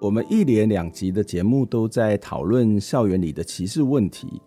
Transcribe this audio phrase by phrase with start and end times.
[0.00, 4.40] 我们一连两集的节目都在讨论校园里的歧视问题。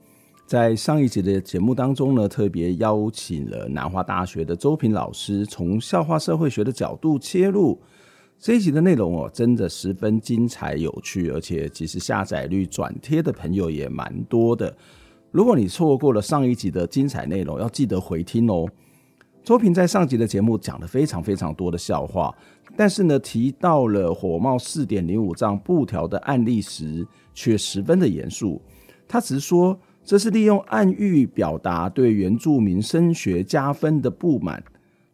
[0.48, 7.80] 在上一集的节目当中呢，特别邀请了南华大学的周平老师，从校化社会学的角度切入。
[8.40, 14.76] 这一集的内容哦，真的十分精彩有趣，而且其实下载率、转贴的朋友也蛮多的。
[15.30, 18.68] 如果你错过了上一集的精彩内容，要记得回听哦。
[19.44, 22.34] 周平在上集的节目讲了非常非常多的笑话，
[22.76, 28.62] 但是呢，提到了火冒四点零五丈布条的案例时，却十分的严肃。
[29.08, 34.64] 他只是说，这是利用暗喻表达对原住民升学加分的不满，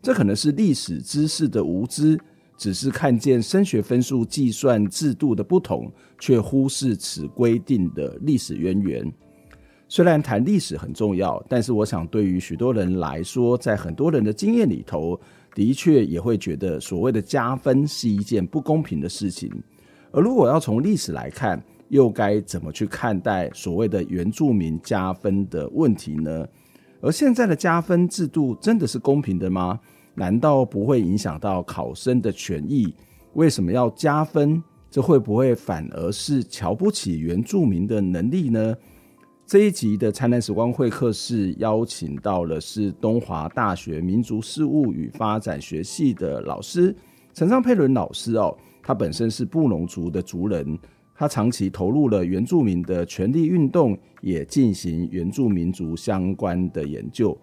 [0.02, 2.18] 这可能是历史知识的无知，
[2.58, 9.12] 只是看见升学分数计算制度的不同，却忽视此规定的历史渊源。
[9.88, 15.20] 虽然谈历史很重要，但是我想对于许多人来说，在很多人的经验里头，
[15.60, 19.52] 的确也会觉得所谓的加分是一件不公平的事情。
[20.10, 26.48] 而如果要从历史来看，又该怎么去看待所谓的原住民加分的问题呢？
[27.02, 29.78] 而现在的加分制度真的是公平的吗？
[30.16, 32.96] 难道不会影响到考生的权益？
[33.34, 34.64] 为什么要加分？
[34.90, 38.74] 这会不会反而是瞧不起原住民的能力呢？
[39.50, 46.96] 这一集的灿烂时光会客室邀请到了是东华大学民族事务与发展学系的老师
[47.34, 50.78] 陈章培伦老师哦，他本身是布农族的族人，
[51.16, 57.36] 他长期投入了原住民的权利运动，也进行原住民族相关的研究。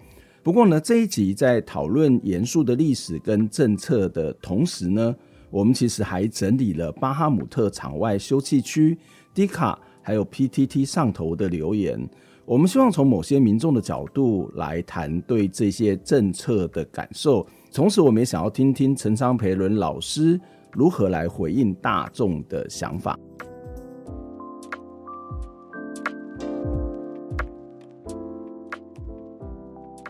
[0.45, 5.12] 不过呢，这一集在讨论严肃的历史跟政策的同时呢，
[5.50, 8.97] 我们其实还整理了巴哈姆特场外休憩区、
[9.34, 9.77] 迪卡。
[10.06, 11.99] 还有 PTT 上头的留言，
[12.44, 17.44] 我们希望从某些民众的角度来谈对这些政策的感受。
[17.75, 20.41] 同时，我们也想要听听陈昌培伦老师
[20.75, 23.19] 如何来回应大众的想法。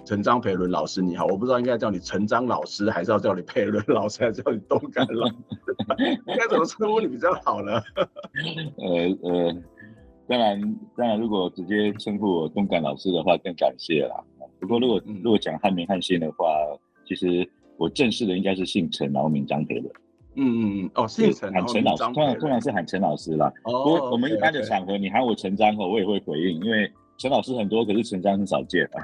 [0.05, 5.35] 陈章培伦老师，你好，我不知道应该叫你陈章老师，还是要叫你培伦老师，还是叫你东干老师？
[6.29, 7.73] 应该怎么称呼你比较好呢？
[8.77, 9.57] 呃呃。
[10.29, 10.61] 当然，
[10.97, 14.17] 当然，如果直接称呼我东感老师的话，更感谢啦。
[14.61, 16.47] 不过，如果如果讲汉名汉姓的话，
[17.07, 19.93] 其实我正式的应该是姓陈，然后名张培伦。
[20.35, 23.53] 嗯嗯嗯，哦，姓陈，喊陈老师，通常通常是喊陈老师啦。
[23.65, 26.91] 哦，不过我们一般的场合，你喊我陈张后，我也会回应，因为。
[27.19, 29.01] 陈老师很多，可是陈家很少见啊。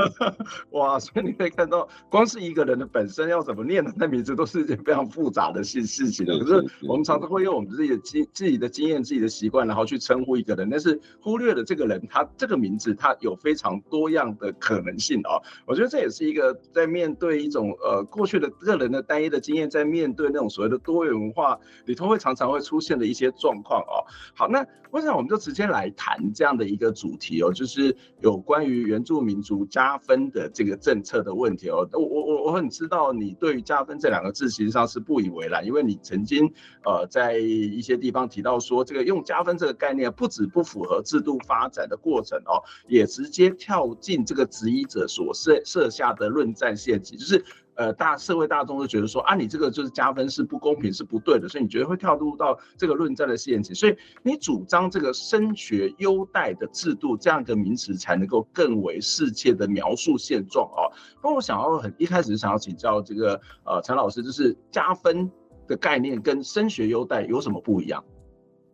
[0.72, 6.38] 哇，所以你可以看到，光是一个人的本身要怎么念他的名字，都是一件非常复杂的事事情的。
[6.38, 15.40] 可是我们常常会用我们自己的经、自己的经验、自己的习惯，然后去称呼一个人，但是忽略了这个人他这个名字，他有非常多样的可能性哦。
[15.66, 24.04] 我觉得这也是一个在面对一种呃过去的个人的单一的经验，在面对那种所谓的多元文化里头，会常常会出现的一些状况哦。
[24.34, 27.29] 好，那我想我们就直接来谈这样的一个主题。
[27.36, 36.52] 有就是有关于原住民族加分的这个政策的问题哦，我我我我很知道你对于加分这两个字其实上是不以为然，因为你曾经
[36.84, 47.44] 呃在一些地方提到说，这个用加分这个概念不止不符合制度发展的过程哦，也直接跳进这个质疑者所设设下的论战陷阱，就是。
[47.80, 60.92] 呃，大社会大众都觉得说啊，你这个就是加分是不公平，是不对的，所以你觉得会跳入到这个论战的陷阱，所以你主张这个升学优待的制度这样一个名词才能够更为适切的描述现状哦。
[61.24, 65.30] 那我想要很一开始想要请教这个呃陈老师，就是加分
[65.66, 68.04] 的概念跟升学优待有什么不一样？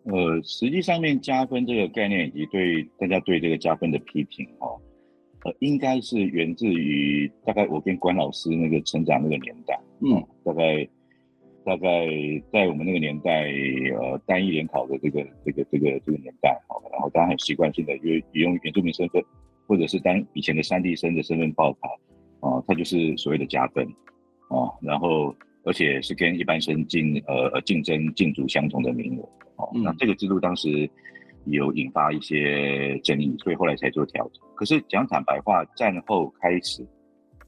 [0.06, 4.80] 呃，实际上面加分这个概念以及对大家对这个加分的批评哦。
[5.60, 10.88] 应该是源自于大概我跟关老师那个成长那个年代，嗯，大概
[11.64, 12.06] 大概
[12.52, 13.50] 在我们那个年代，
[13.98, 19.22] 呃，单一联考的这个这个这个这个年代，好，然后大家很习惯性的约用原住民身份，
[19.66, 23.84] 或者是当以前的山地生的身份报考，啊，它就是所谓的加分，
[24.48, 25.34] 啊，然后
[25.64, 29.22] 而且是跟一般生竞呃竞争竞逐相同的名额，
[29.56, 30.88] 哦，那这个制度当时
[31.46, 34.42] 有引发一些争议，所以后来才做调整。
[34.54, 36.86] 可是讲坦白话，战后开始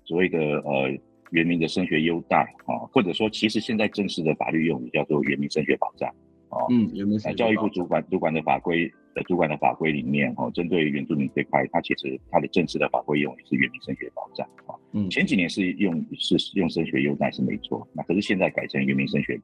[0.05, 0.99] 所谓的呃。
[1.31, 6.09] 原民的升学优待啊，或者说，其实现在正式的法律用语叫做原民升学保障
[6.49, 6.56] 啊。
[6.71, 7.37] 嗯，原民升学。
[7.37, 14.73] 教育部主管主管的法规的主管的法规里面哦，针对原住民这块，它其实它的正式的法规用语是原民升学保障啊。
[14.93, 19.39] 嗯，前几年是用是用升学优待是没错，那可是现在改成原民升学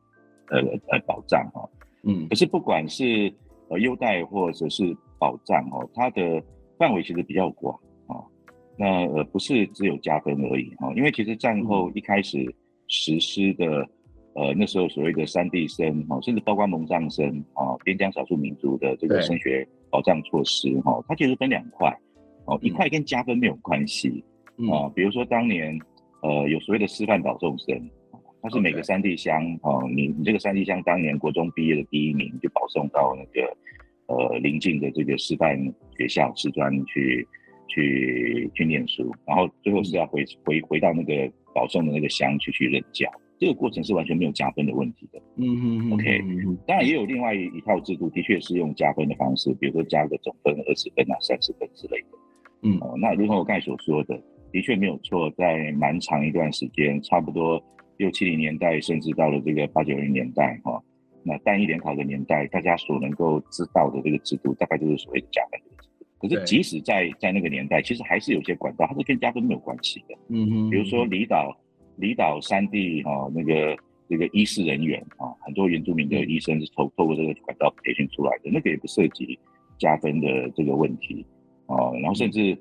[0.49, 1.69] 呃呃保障哈。
[2.05, 3.31] 嗯，可是不管是
[3.69, 6.43] 呃优待或者是保障哦，它的
[6.78, 7.78] 范围其实比较广。
[8.76, 12.44] 那呃不是只有加分而已哈，因为其实战后一开始
[12.88, 13.88] 实施的，
[14.34, 21.96] 呃那时候所谓的三地生哈，甚至包括蒙藏生啊，边疆少数民族的这个升学保障措施哈，它其实分两块，
[22.46, 24.25] 哦一块跟加分没有关系
[24.72, 25.78] 啊，比如说当年
[26.22, 27.90] 呃有所谓的师范保送生，
[28.44, 33.56] 它是每个山地乡哦，你你这个山地乡当年国中毕业的第一名就保送到那个
[34.06, 35.58] 呃邻近的这个师范
[35.96, 37.26] 学校师专去。
[37.67, 45.19] 去去念书，然后最后是要回回回到那个保送的那个乡去去任教，这个过程是完全没有加分的问题的。
[45.38, 46.20] 嗯嗯 OK，
[46.69, 52.08] 当然也有另外一套制度，的确是用加分的方式，比如说加个总分二十分啊、三十分之类的。
[52.62, 57.61] 嗯，哦，那如同我刚才所说的，的确没有错，在蛮长一段时间，差不多
[57.96, 60.82] 六七零年代，甚至到了这个八九零年代，哈，
[61.23, 65.61] 那单一联考的年代，大家所能够知道的这个制度，大概就是所谓的加分。
[66.19, 70.17] 可是，即使在在那个年代，其实还是有些管道，它是跟加分没有关系的。
[70.29, 71.55] 嗯哼，比如说离岛、
[71.96, 73.76] 离岛山地哈，那个
[74.08, 79.38] 那个医师人员啊，很多原住民的医生是透透过这个管道培训出来的，那个也不涉及
[79.79, 81.26] 加分的这个问题
[81.67, 81.93] 啊。
[82.00, 82.56] 然后甚至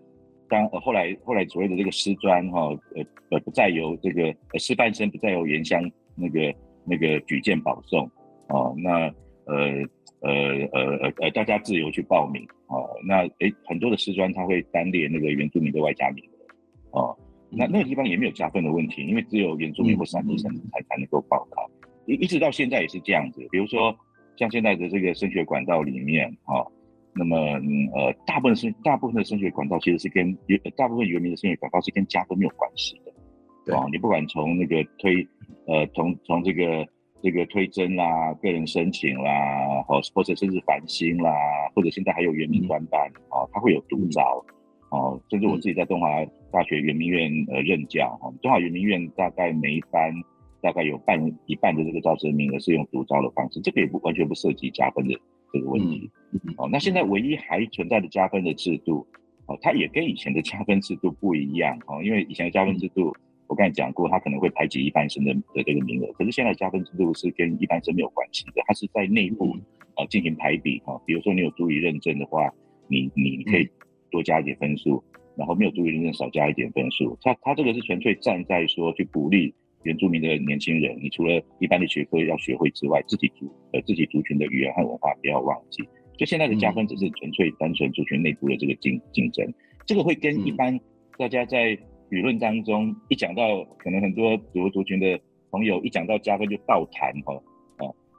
[0.53, 2.59] 当后来后来所谓的这个师专哈，
[2.95, 3.00] 呃
[3.31, 4.23] 呃不再由这个
[4.53, 5.81] 呃师范生不再由原乡
[6.15, 6.53] 那个
[6.85, 8.09] 那个举荐保送
[8.50, 8.91] 哦，那
[9.45, 9.83] 呃。
[10.25, 10.31] 呃
[10.71, 12.89] 呃呃呃，大家自由去报名哦。
[13.05, 17.17] 那诶，很多的师专他会单列那个原住民的外加名额哦。
[17.49, 21.69] 那那个地方也没有加分的问题，因为只有原住民或山地生才才能够报考。
[22.06, 23.45] 一一直到现在也是这样子。
[23.51, 23.94] 比如说
[24.38, 26.71] 像现在的这个升学管道里面哦，
[27.15, 33.13] 那么嗯呃大部分升大部分的升学管道其实是跟原大部分原民的升学管道是跟加分没有关系的。
[33.65, 35.27] 对哦，你不管从那个推
[35.68, 36.88] 呃从从这个。
[37.25, 41.31] 这个推甄啦，个人申请啦，或或者甚至繁星啦，
[41.74, 44.44] 或者现在还有原民专班，哦，它会有独招，
[44.89, 46.09] 哦，甚至我自己在东华
[46.51, 50.13] 大学圆明院呃任教，哈，东华圆明院大概每一班
[50.62, 55.18] 大概有半一半的这个招生名额是用独招的方式，这个也不完全不涉及加分的
[55.53, 56.11] 这个问题，
[56.57, 59.07] 哦，那现在唯一还存在的加分的制度，
[59.45, 63.15] 哦，它也跟以前的加分制度不一样，哦，因为以前的加分制度。
[63.45, 69.55] 我刚才讲过，它可能会排挤一般生的的这个名额，可是现在加分制度是跟一般生没有关系的，它是在内部
[69.95, 71.00] 啊进行排比哈。
[71.05, 72.51] 比如说你有足以认证的话，
[72.88, 73.69] 你你可以
[74.09, 75.03] 多加一点分数，
[75.35, 77.15] 然后没有足以认证少加一点分数。
[77.21, 79.53] 它它这个是纯粹站在说去鼓励
[79.83, 85.83] 原住民的年轻人，你除了一般的学科要学会之外，自己族呃自己族群的语言和文化不要忘记。
[85.83, 89.53] 所以现在的加分只是纯粹单纯族群内部的这个竞竞争，
[89.85, 90.80] 这个会跟一般
[91.18, 91.78] 大家在。
[92.09, 97.42] 舆论当中一讲到，可能很多族族群的朋友一讲到加分就倒谈哈啊，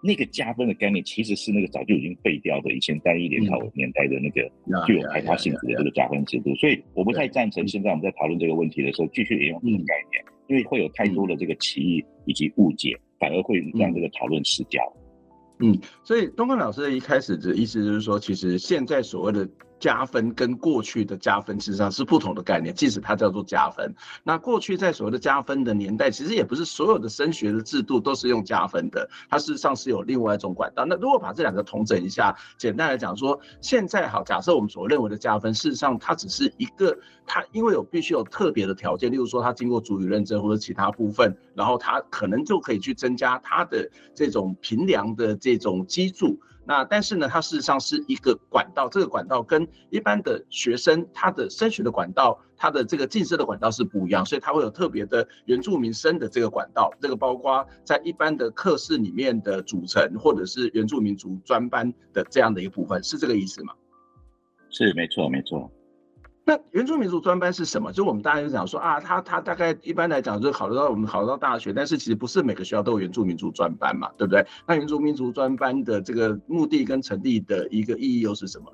[0.04, 4.42] 那个加分的概念其实是那个早就已经废掉的，以前单一联考年代的那个
[4.87, 14.80] 具有排他性质的这个加分制度，所以我不太赞成现在我们在讨论这个问题的时候继续沿用这个概念，因为会有太多的这个歧义以及误解，反而会让这个讨论失焦。
[15.61, 19.49] 嗯，所以东方老师的一开始的意思就是说，其实现在所谓的。
[19.85, 22.75] 加分跟过去的加分，实际上是不同的概念。
[22.75, 30.87] 即使它叫做加分，那过去在所谓的加分的年代，其实也不是所有的升学的制度都是用加分的，它事实上是有另外一种管道。
[30.87, 46.41] 那如果把这两个统整一下，简单来讲说，现在好，假设我们所认为的加分，事实上它只是一个，它因为有必须有特别的条件，例如说它经过主语认证或者其他部分，然后它可能就可以去增加它的这种评量的这种基础。
[46.66, 63.75] 那但是呢，它事实上是一个管道，这个管道跟一般的学生他的升学的管道，他的这个进升的管道是不一样，所以它会有特别的原住民生的这个管道，这个包括在一般的课室里面的组成，或者是原住民族专班的这样的一个部分，是这个意思吗？
[64.71, 65.71] 是，没错，没错。
[66.46, 67.90] 那原住民族专班是什么？
[67.90, 74.44] 就我们大家就讲说啊，他他大概一般来讲就考虑到我们考虑到大学，但是其实不是每个学校都有原住民族专班嘛，对不对？
[74.68, 78.66] 那原住民族专班的这个目的跟成立的一个意义又是什么？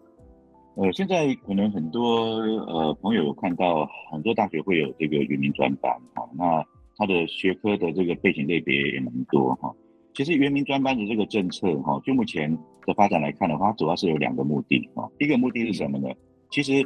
[0.76, 6.64] 呃，现在可能很多呃朋友看到很多大学会有这个原民专班哈，那
[6.96, 9.72] 它的学科的这个背景类别也蛮多哈。
[10.12, 12.50] 其实原民专班的这个政策哈，就目前
[12.84, 15.08] 的发展来看的话，它主要是有两个目的哈。
[15.18, 16.08] 第一个目的是什么呢？
[16.50, 16.84] 其实。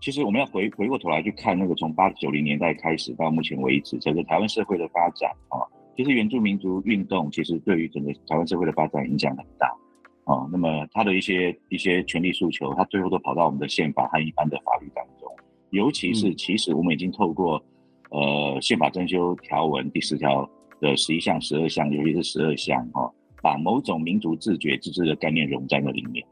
[0.00, 5.58] 其实我们要回回过头来去看那个从八九零年代开始到目前为止，整个台湾社会的发展啊，
[5.96, 9.66] 其实原住民族运动其实对于整个台湾社会的发展影响很大
[10.24, 10.46] 啊。
[10.52, 15.28] 那么他的一些一些权利诉求，他最后都跑到我们的宪法和一般的法律当中。
[15.70, 17.60] 尤其是其实我们已经透过
[18.10, 20.48] 呃宪法征修条文第十条
[20.80, 23.10] 的十一项、十二项，尤其是十二项哈，
[23.42, 26.24] 把某种民族自觉自治的概念融在那里面。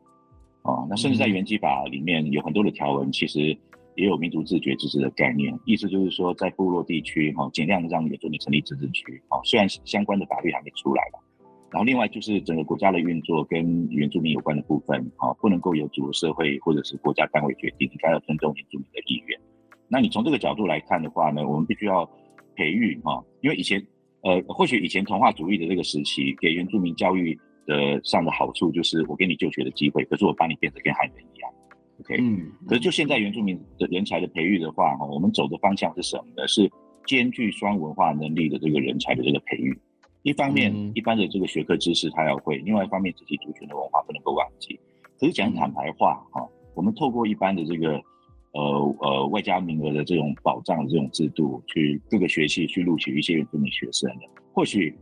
[0.65, 3.57] 哦，那甚至在原基法里面有很多的条文，其实
[3.97, 9.23] 也有民族自决自治的概念，意思就是说，在部落地区哈，尽量让原住民成立自治区。
[9.29, 11.19] 哦，虽然相关的法律还没出来吧。
[11.71, 19.39] 然后另外就是整个国家的运作跟原住民有关的部分，哈，不能够由主流社会或者是国家单位决定，应该要尊重原住民的意愿。
[19.87, 22.09] 那你从这个角度来看的话呢，我们必须要
[22.57, 23.87] 培育哈，因为以前
[24.23, 27.39] 呃，或许以前同化主义的这个时期，给原住民教育。
[27.67, 31.51] 的上的好处就是我给你就学的机会，可是我把你变得跟汉人一样
[32.01, 32.17] ，OK？
[32.21, 36.47] 嗯，可是就现在原住民的人才的培育的话，哈，我们走的方向是什么呢？
[36.47, 36.71] 是
[37.07, 39.77] 兼具双文化能力的这个人才的这个培育。
[40.23, 44.79] 一方面，嗯、一般的这个学科知识他要会；另外一方面，自己族群的文化不能够忘记。
[45.19, 48.01] 可是讲坦白话，哈、嗯，我们透过一般的这个
[48.53, 54.97] 呃呃外加名额的这种保障的这种制度，去各个学系去录取一些原住民学生的，或许。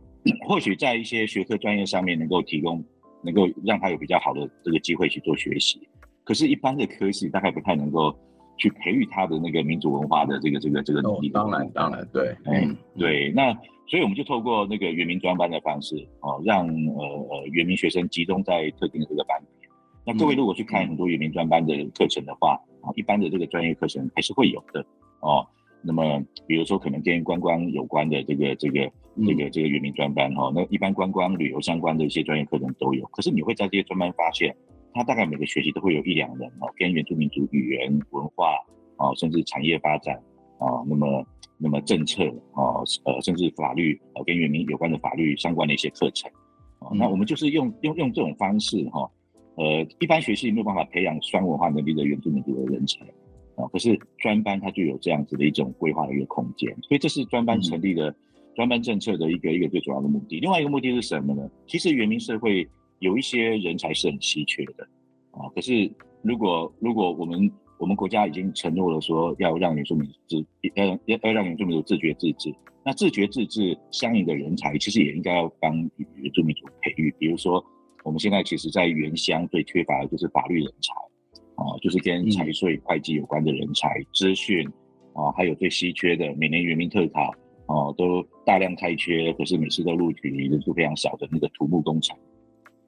[0.47, 2.83] 或许在一些学科专业上面能够提供，
[3.21, 5.87] 能够让他有比较好的这个机会去做学习，
[6.23, 8.17] 可是，一般的科系大概不太能够
[8.57, 11.29] 去培育他的那个民族文化的这个这个这个能力。
[11.29, 13.31] 当然，当然，对，嗯，对。
[13.31, 13.53] 那
[13.87, 19.69] 所以我们就透过那个原民专班的方式，哦，让呃呃原民学生集中在特定的这个班别。
[20.05, 24.85] 那各位如果去看很多原民专班的课程的话，啊，一般的这个专业课程还是会有的，
[25.19, 25.45] 哦。
[25.85, 28.89] 那么，比如说可能跟观光有关的这个这个
[29.27, 33.05] 这个这个原民专班哈，那一般观光旅游相关的一些专业课程都有。
[33.07, 34.55] 可是你会在这些专班发现，
[34.93, 38.55] 他大概每个学期都会有一两人哦，跟原住民族语言文化
[38.97, 40.15] 啊，甚至产业发展
[40.57, 41.25] 啊，那么
[41.57, 46.31] 那么政策啊，呃，甚至法律啊，跟原民有关的法律相关的一些课程
[46.79, 46.89] 啊。
[46.93, 49.09] 那我们就是用用用这种方式哈，
[49.55, 53.05] 呃，一般学习没有办法培养双文化能力的原住民族的人才。
[53.55, 58.11] 啊，可是专班它就有这样子的一种规划的一个空间，所以这是专班成立的
[58.55, 60.39] 专班政策的一个一个最主要的目的。
[60.39, 61.49] 另外一个目的是什么呢？
[61.67, 62.67] 其实原民社会
[62.99, 64.87] 有一些人才是很稀缺的
[65.31, 65.49] 啊。
[65.55, 65.91] 可是
[66.21, 70.45] 如果如果我们我们国家已经承诺了说要让原住民自
[70.75, 72.53] 要要要让原住民族自觉自治，
[72.85, 75.75] 那自觉自治相应的人才其实也应该要帮
[76.15, 77.13] 原住民族培育。
[77.19, 77.63] 比如说
[78.03, 80.93] 我们现在其实在原乡最缺乏的就是法律人才。
[81.55, 84.67] 啊，就是跟财税、会计有关的人才、资讯
[85.13, 87.31] 啊，还有最稀缺的每年原民特考
[87.67, 92.15] 哦，都大量开缺，可是每次都录取人数非常少的那个土木工程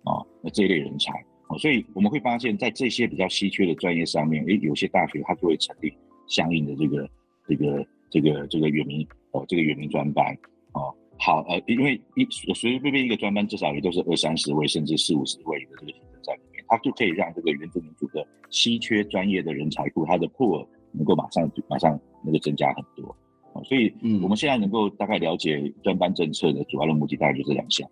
[0.03, 1.13] 啊，那这一类人才
[1.47, 5.93] 啊，所以我们会发现，在这些比较稀缺的专业上面，诶，有些大学它就会成立
[6.27, 7.09] 相应的这个
[7.47, 10.37] 这个这个这个原民哦，这个原民专班
[10.73, 16.63] 啊，好呃，因为一随随便便一个专班至少也都是二三十位，甚至四五十位的这个学生在里面。
[16.67, 23.15] 它就可以让这个原住民族的稀缺专业的人才库，它的 pool 能够马上马上那个增加很多，
[23.63, 27.89] 所以嗯，我们现在能够大概了解专班政策的主要的目的，大概就这两项。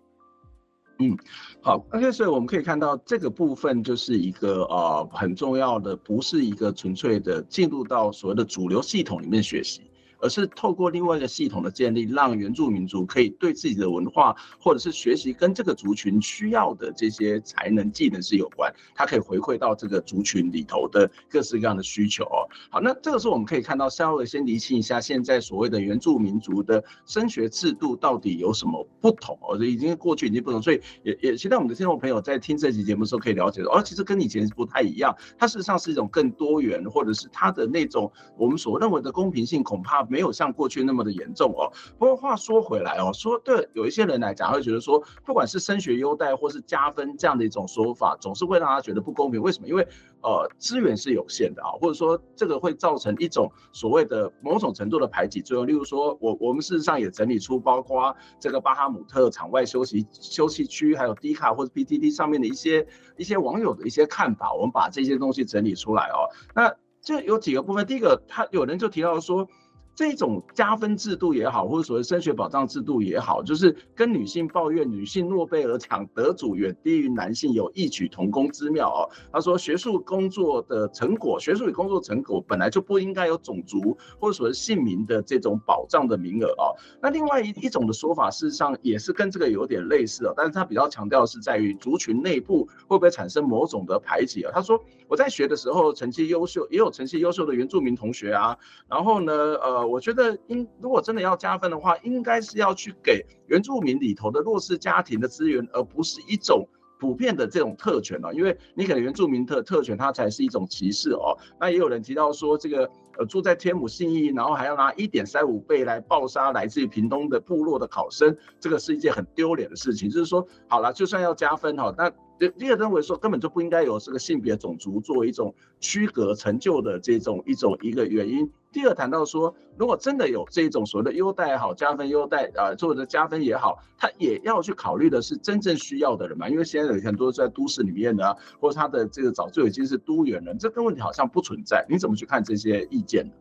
[0.98, 1.16] 嗯，
[1.60, 9.80] 好，OK，所以我们可以看到这个部分就是一个呃很重要的，不是一个纯粹的进入到所谓的主流系统里面学习。
[10.24, 22.48] 而是透过另外一个系统的建立，让原住民族可以对自己的文化或者是学习跟这个族群需要的这些才能技能是有关，它可以回馈到这个族群里头的各式各样的需求哦。
[22.70, 29.58] 好，那这个时候我们可以看到，稍微先厘清一下现在所谓的原住民族的升学制度到底有什么不同哦？
[29.58, 40.02] 这已经过去已经不同，所以也也期待我们的听众朋友在听这期节目的时候可以了解，哦，其实跟以前不太一样，它事实上是一种更多元，或者是它的那种我们所认为的公平性恐怕。
[40.14, 41.72] 没有像过去那么的严重哦。
[41.98, 49.42] 不过话说回来哦，说对有一些人来讲，会觉得说，不管是升学优待或是加分这样的一种说法，总是会让他觉得不公平。
[49.42, 49.66] 为什么？
[49.66, 49.82] 因为
[50.22, 55.66] 呃资源是有限的啊，或者说这个会造成一种所谓的某种程度的排挤作用。
[55.66, 66.30] 例如说，我我们事实上也整理出包括这个巴哈姆特场外休息休息区，还有低卡或者 PTT 上面的一些一些网友的一些看法，我们把这些东西整理出来哦。
[66.54, 69.48] 那这有几个部分，第一个，他有人就提到说。
[69.94, 79.06] 这种加分制度也好，或者所谓升学保障制度也好，就是跟女性抱怨女性诺贝尔奖得主远低于男性有异曲同工之妙哦。
[79.32, 86.74] 他说，学术工作的成果，学术与工作成果本来就不应该有种族或者所谓姓名的这种保障的名额哦。
[87.00, 94.50] 那另外一一种的说法，事实上也是跟这个有点类似哦，但是他比较强调是在于族群内部会不会产生某种的排挤啊？
[94.52, 98.58] 他说，我在学的时候成绩优秀，也有成绩优秀的原住民同学啊，
[98.88, 99.32] 然后呢，
[99.62, 99.83] 呃。
[99.86, 106.66] 我觉得应如果真的要加分的话，应该是要去给原住民里头的弱势家庭的资源，而不是一种
[106.98, 108.32] 普遍的这种特权哦。
[108.32, 111.36] 因为你给原住民特特权，它才是一种歧视哦。
[111.60, 120.08] 那也有人提到说，这个呃住在天母信义，然后还要拿一点三五倍来暴杀来自于屏东的部落的考生，这个是一件很丢脸的事情。
[120.10, 122.10] 就是说，好了，就算要加分哈，那。
[122.36, 128.50] 第第二认为说根本就不应该有这个性别种族作为一种区隔成就的这种一种一个原因。
[128.74, 136.48] 第二谈到说，如果真的有这种所谓的优待也好，加分优待啊，或者加分也好，他也要去考虑的是真正需要的人嘛。
[136.48, 141.86] 因为现在有很多在都市里面的，或者他的这个早就已经是都缘人，这个问题好像不存在。
[141.88, 143.32] 你怎么去看这些意见呢？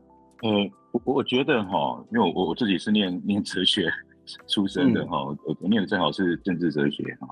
[0.43, 3.91] 呃，我我觉得哈，因为我我自己是念念哲学
[4.47, 7.27] 出身的哈，嗯、我我念的正好是政治哲学哈。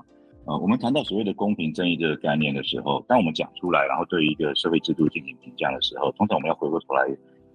[0.46, 7.06] 呃，我们谈到所谓的公平正义这个概念的时候，当我们讲出来，然后对于一个社会制度进行评价的时候，通常我们要回过头来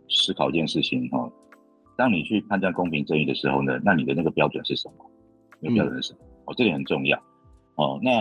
[0.10, 1.30] 思考一件事情哈。
[1.96, 5.06] 当你去判断公平正义的时候呢，那你的那个标准是什么？
[5.60, 6.20] 你的标准是什么？
[6.46, 7.18] 哦，这点很重要。
[7.76, 8.12] 哦，那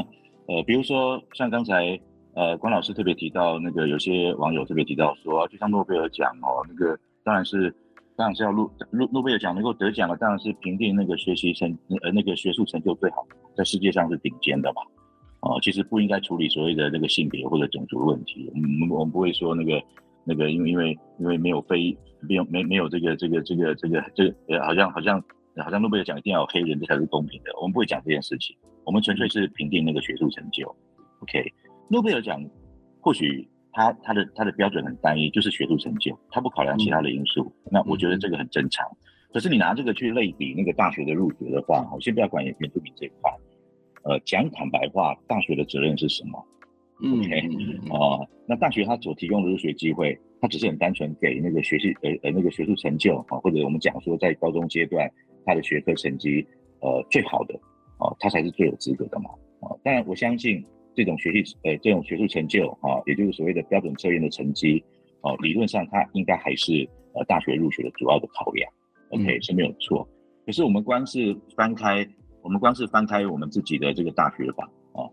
[0.46, 1.98] 呃，比如说像刚才
[2.34, 7.74] 呃关老师特别提到那个，有些网友特别提到说，就像诺贝尔奖哦，那个当然是。
[8.18, 14.80] 当然是要诺诺诺贝尔奖能够得奖的，当然是评定那个学习成呃那个学术成就最好，在世界上是顶尖的嘛。
[15.40, 18.50] 哦，其实不应该处理所谓的那个性别或者种族问题。
[18.54, 19.78] 我们我们不会说那个
[20.26, 25.22] 那个因为因为因为没有非没有没没有这个这个这个这个这个好像好像
[25.56, 27.50] 好像诺贝尔奖一定要有黑人这才是公平的。
[27.60, 30.66] 我们不会讲这件事情，我们纯粹是评定那个学术成就。
[31.20, 31.52] OK，
[31.88, 32.44] 诺贝尔奖
[33.00, 33.48] 或许。
[33.78, 37.52] 他他的他的标准很单一，就是学术成就，他不考量其他的因素。
[37.66, 38.86] 嗯、那我觉得这个很正常。
[38.86, 38.96] 嗯、
[39.34, 43.30] 可是你拿这个去类比那个大学的入学的话，我先不要管原住民这一块。
[44.04, 46.42] 呃，讲坦白话，大学的责任是什么？
[47.00, 47.40] 嗯，OK，
[47.90, 55.10] 啊、呃，那大学它所提供的入学机会，它只是很单纯给那个学习呃呃那个学术成就啊，或者我们讲说在高中阶段
[55.44, 56.46] 他的学科成绩
[56.80, 57.54] 呃最好的
[57.98, 59.30] 啊、呃，他才是最有资格的嘛。
[59.60, 60.64] 啊、呃，当然我相信。
[60.98, 64.82] 这种学习呃，这种学术成就啊，也就是所谓的标准测验的成绩，
[65.20, 68.72] 哦，理论上它应该还是呃大学入学的主要的考量
[69.10, 70.08] ，OK 是没有错。
[70.46, 72.08] 可是我们光是翻开，
[72.40, 75.04] 我们光是翻开我们自己的这个大学法啊，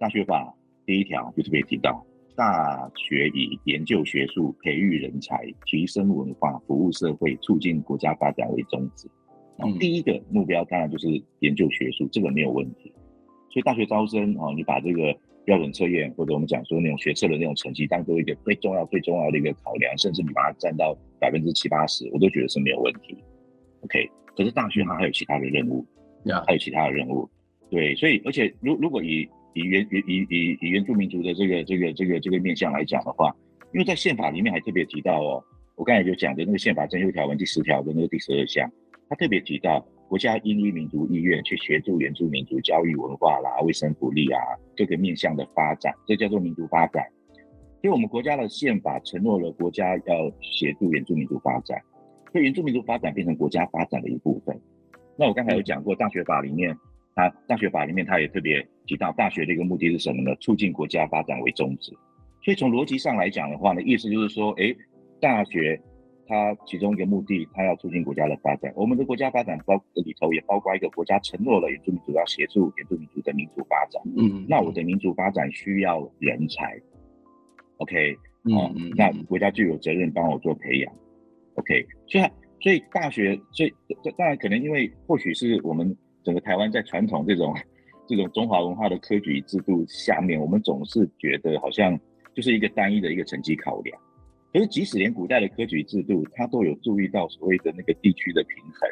[0.00, 0.52] 大学法
[0.90, 9.08] 第一条就特别提到，大学以研究学术、培育人才、提升文化、服务社会、促进国家发展为宗旨。
[9.58, 11.06] 嗯，第一个目标当然就是
[11.38, 12.92] 研究学术，这个没有问题。
[13.52, 23.16] 所以大学招生啊，你把这个标准测验或者我们讲说那种学测的那种成绩当做一个最重要、最重要的一个考量，甚至你把它占到百分之七八十，我都觉得是没有问题。
[23.82, 25.86] OK，可是大学它还有其他的任务，
[26.28, 27.30] 啊，还有其他的任务。
[27.70, 33.34] 对，所以而且如如果以以原以以以以原住民族的这个这个这个这个面向来讲的话，
[33.72, 35.44] 因为在宪法里面还特别提到哦，
[35.76, 38.70] 我刚才就讲的那个宪法增修条文第十条的那个第十二项，
[39.08, 39.86] 它特别提到。
[40.10, 44.40] 国家应依民族意愿去协助原住民族教育文化啦、卫生福利啊
[44.76, 47.06] 各个面向的发展，这叫做民族发展。
[47.80, 51.80] 所以我们国家的宪法承诺了国家要协助原住民族发展，
[52.32, 54.60] 所以原住民族发展变成国家发展的一部分。
[55.16, 56.76] 那我刚才有讲过，大学法里面，
[57.28, 60.34] 它大学法里面他也特别提到，大学的一个目的是什么呢？
[60.40, 61.92] 促进国家发展为宗旨。
[62.42, 64.76] 所以从逻辑上来讲的话呢，意思就是说，诶，
[65.20, 65.80] 大学。
[66.32, 68.72] 它其中一个目的，它要促进国家的发展。
[68.76, 74.00] 我们的国家发展包里头也包括一个国家承诺了原住民族要协助原住民族的民族发展。
[74.16, 76.80] 嗯，那我的民族发展需要人才。
[77.78, 80.92] OK，嗯，嗯，那国家就有责任帮我做培养。
[81.56, 82.24] OK，所以
[82.60, 83.74] 所以大学，所以
[84.16, 87.54] 当然可能因为或许是我们整个台湾在传统这种
[88.06, 91.98] 这种中华文化的科举制度下面，我们总是觉得好像
[92.34, 93.98] 就是一个单一的一个成绩考量。
[94.52, 98.90] 可是，即使连古代的科举制度，它都有注意到所谓的那个地区的平衡。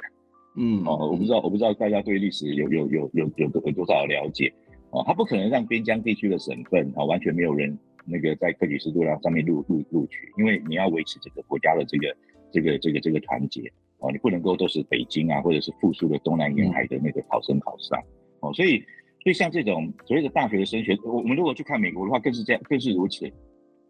[0.57, 4.53] 嗯，哦，我不知道，我不知道大家对历史有有有有有有多少了解？
[4.91, 12.17] 哦，它不可能让边疆地区的省份啊、哦、完全没有人那个在科举制度上上面录录录取，因为你要维持这个国家的这个
[12.53, 13.61] 这个这个这个团结
[13.99, 18.01] 哦，你不能够都是北京啊，或者是富庶的东南沿海的那个考生考上
[18.41, 18.79] 哦，所以
[19.23, 23.27] 所以像这种所谓的大学的升学，我们如果去看美国的话，更是这样，更是如此。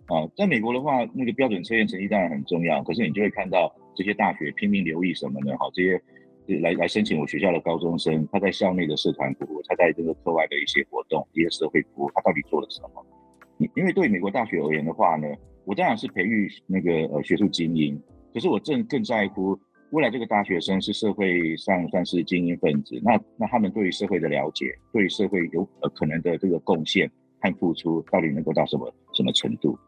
[0.07, 5.55] 啊，在美国的话，那个标准测验成绩当然很重要，可是你就会看到这些大学拼命留意什么呢？
[5.59, 6.01] 好，这些
[6.61, 13.07] 来来申请我学校的高中生，他在校内的社团服务，他在这个课外的一些活动、一些社会服务，他到底做了什么？
[13.77, 15.29] 因为对美国大学而言的话呢，
[15.67, 18.01] 我当然是培育那个呃学术精英，
[18.33, 19.59] 可是我正更在乎
[19.91, 29.79] 未来这个大学生是社会上算是精英分子，那那他们对于社会的了解，对于社会有可能的这个贡献和付出，到底能够到什么什么程度？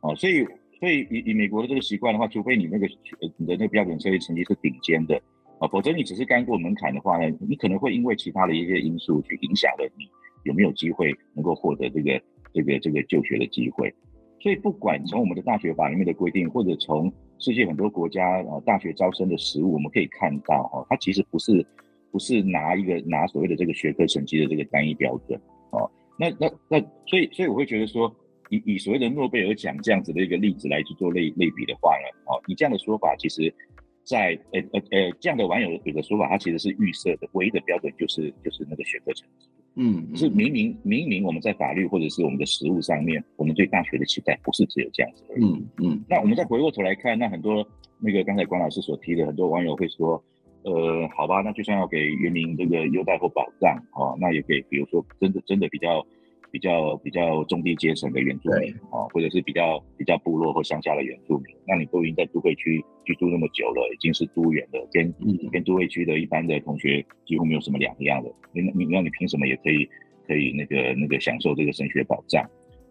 [0.00, 0.44] 哦，所以，
[0.78, 2.88] 所以以以美国的这个习惯的话，除非你那个
[3.36, 5.14] 你的那个标准测验成绩是顶尖的
[5.58, 10.08] 啊，否则你只是刚过门槛的话呢，你可能会因为其他的一些因素去影响了你
[10.44, 12.22] 有没有机会能够获得这个
[12.54, 13.94] 这个这个就学的机会。
[14.40, 21.66] 所以不管从我们的大学法里面的规定，或者从世界很多国家啊大学招生的实务，我们可以看到哈，它其实不是
[22.12, 25.90] 不是拿一个拿所谓的这个学科成绩的这个单一标准哦。
[26.18, 28.14] 那那那，所以所以我会觉得说。
[28.52, 33.54] 以以所谓的诺贝尔奖这样子的一个例子来去做类类比的话呢，哦，你这样的说法，其实
[34.02, 46.04] 在，在呃呃呃这样的网友有的说法，它其实是预设的，唯一的标准就是就是那个学科成绩，嗯，是明明明明我们在法律或者是我们的实务上面，我们对大学的期待不是只有这样子而已，嗯嗯。
[46.08, 47.66] 那我们再回过头来看，那很多
[47.98, 50.22] 那个刚才关老师所提的，很多网友会说，
[50.62, 56.04] 呃，好吧，那就算要给原民这个优待或保障，哦，那也给，比如说真的真的比较。
[56.50, 65.14] 比较比较中低阶层的原住民啊，或者是比较比较部落或乡下的原住民，那你都已经在都会区居住那么久了，已经是都员的，跟
[65.52, 68.30] 跟都会区的一般的同学几乎没有什么两样的。
[68.52, 69.88] 你你那你凭什么也可以
[70.26, 72.42] 可以那个那个享受这个升学保障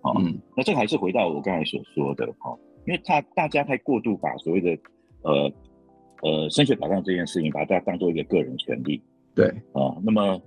[0.02, 0.12] 啊？
[0.20, 4.78] 嗯，那这还是回到我刚才所说的哈，因为他大家太过度把所谓的
[5.24, 5.52] 呃
[6.22, 9.02] 呃升学保障这件事情，把它当做一个个人权利。
[9.36, 10.42] 对啊，那么。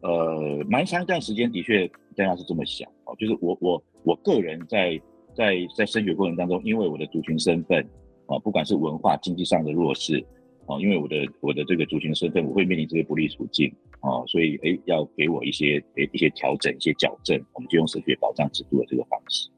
[0.00, 5.00] 呃，蛮长一段时间的确大家是这么想哦，就是我我我个人在
[5.34, 7.84] 在在升学过程当中，因为我的族群身份
[8.26, 10.24] 啊，不管是文化经济上的弱势
[10.66, 19.48] 啊，因为我的我的这个族群身份，我会面临这些不利处境啊，所以诶要给我一些诶一些调整一些矫正，我们就用升学保障制度的这个方式，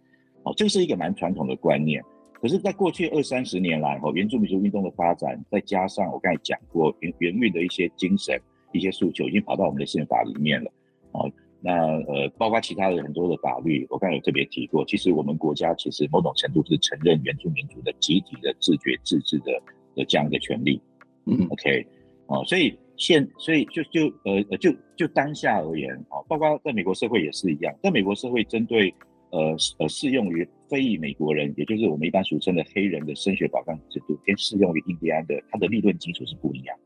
[0.44, 2.02] 哦，这是一个蛮传统的观念。
[2.40, 8.40] 可是，在过去二三十年来，哈，原住民族运动的发展，再加上我刚才讲过原原运的一些精神。
[8.72, 10.70] 一些诉求已经跑到我们的宪法里面了，
[11.12, 11.30] 哦，
[11.60, 11.72] 那
[12.06, 19.52] 呃，包括其他的很多的法律，我刚才有特别提过，其实我们国家其实某种程度是承认原住民族的集体的自觉自治的
[19.94, 20.80] 的这样一个权利，
[21.26, 21.86] 嗯，OK，
[22.28, 28.94] 哦，所以现所以就就呃呃就就当下而言，哦，包括在美国社会也是一样，在美国社会针对
[29.30, 36.78] 呃呃适用于非裔美国人，也就是我们一般俗称的黑人的升学保障制度，跟适用于印第安的，它的立论基础是不一样。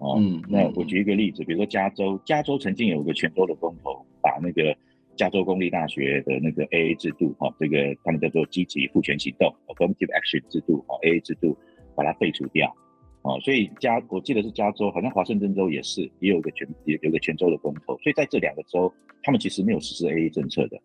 [0.00, 4.74] 哦，嗯，那我举一个例子，比如说加州，加州曾经有个全州的公投，把那个
[5.14, 11.54] 加州公立大学的那个 AA 制度，哈，这个他们叫做积极赋权行动 （affirmative action） 制度，哈，AA 制度，
[11.94, 12.74] 把它废除掉，
[13.20, 18.90] 哦，所以加，我记得是加州，好像华盛顿州也是，也有个全，也有个全州的公投，所以在这两个州，
[19.22, 20.80] 他们其实没有实施 AA 政策的，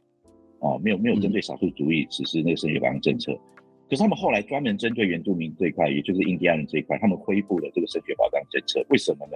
[0.59, 3.31] 哦，没有没有针对少数族裔实施那个升学保障政策。
[3.89, 8.83] 可是他们后来专门针对原住民这一块，也就是印第安人这一块，他们恢复了这个升学保障政策。
[8.89, 9.33] 为什么呢？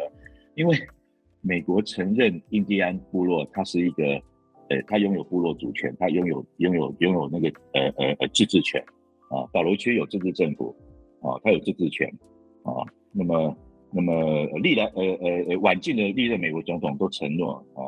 [0.56, 0.76] 因为
[1.42, 4.04] 美国承认印第安部落，它是一个，
[4.70, 8.84] 呃，它拥有部落主权，它拥有拥有拥有那个呃呃呃自治权
[9.30, 9.48] 啊。
[9.54, 10.76] 岛楼区有自治政府
[11.22, 12.08] 啊，它有自治权
[12.64, 12.84] 啊。
[13.12, 13.58] 那么
[13.92, 17.82] 那么历来呃呃呃晚近的历任美国总统都承诺啊。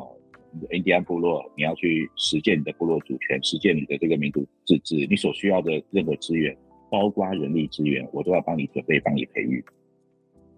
[0.70, 6.56] 印第安部落，你要去实践你的部落主权，实践你的这个民族自治，你所需要的任何资源，
[6.90, 9.64] 包括人力资源，我都要帮你准备，帮你培育。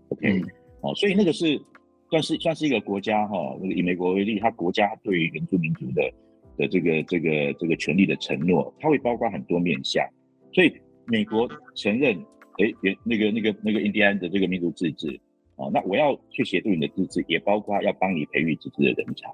[0.08, 0.42] OK，嗯，
[0.80, 1.60] 哦，所以那个是
[2.10, 6.12] 算是算是一个国家哈，那个以美国为例，它国家对于原住民族的
[6.56, 10.04] 的这个这个这个权利的承诺，它会包括很多面向。
[10.52, 10.72] 所以
[11.06, 12.16] 美国承认，
[12.58, 15.20] 哎，原那个那个那个印第安的这个民族自治，
[15.56, 19.28] 哦，那我要去协助你的自治，也包括要帮你培育自治的人才。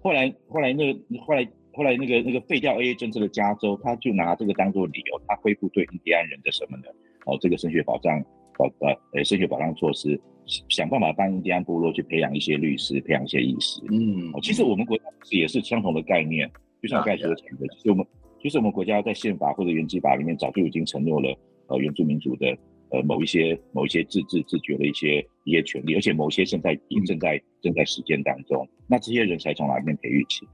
[0.00, 6.84] 后来，后来那个，后来，后来那个那个废掉 AA 政策的加州，他就拿这个当做理由，他恢复对印第安人的什么呢？
[7.26, 8.22] 哦，这个升学保障
[8.56, 10.20] 保，呃呃，升学保障措施，
[10.68, 13.80] 想办法帮印第安部落去培养一些律师，培养一些医师。
[13.90, 16.50] 嗯，其实我们国家也是相同的概念，
[16.82, 18.06] 就像刚才所讲的，其实我们，
[18.42, 22.56] 其实我们国家在宪法或者原基法里面早就已经承诺了，呃，原住民族的。
[22.90, 28.68] 呃，某一些某一些自治自觉的一些一些权利，而且某些现在也正在正在实践当中。
[28.86, 30.46] 那这些人才从哪里面培育起？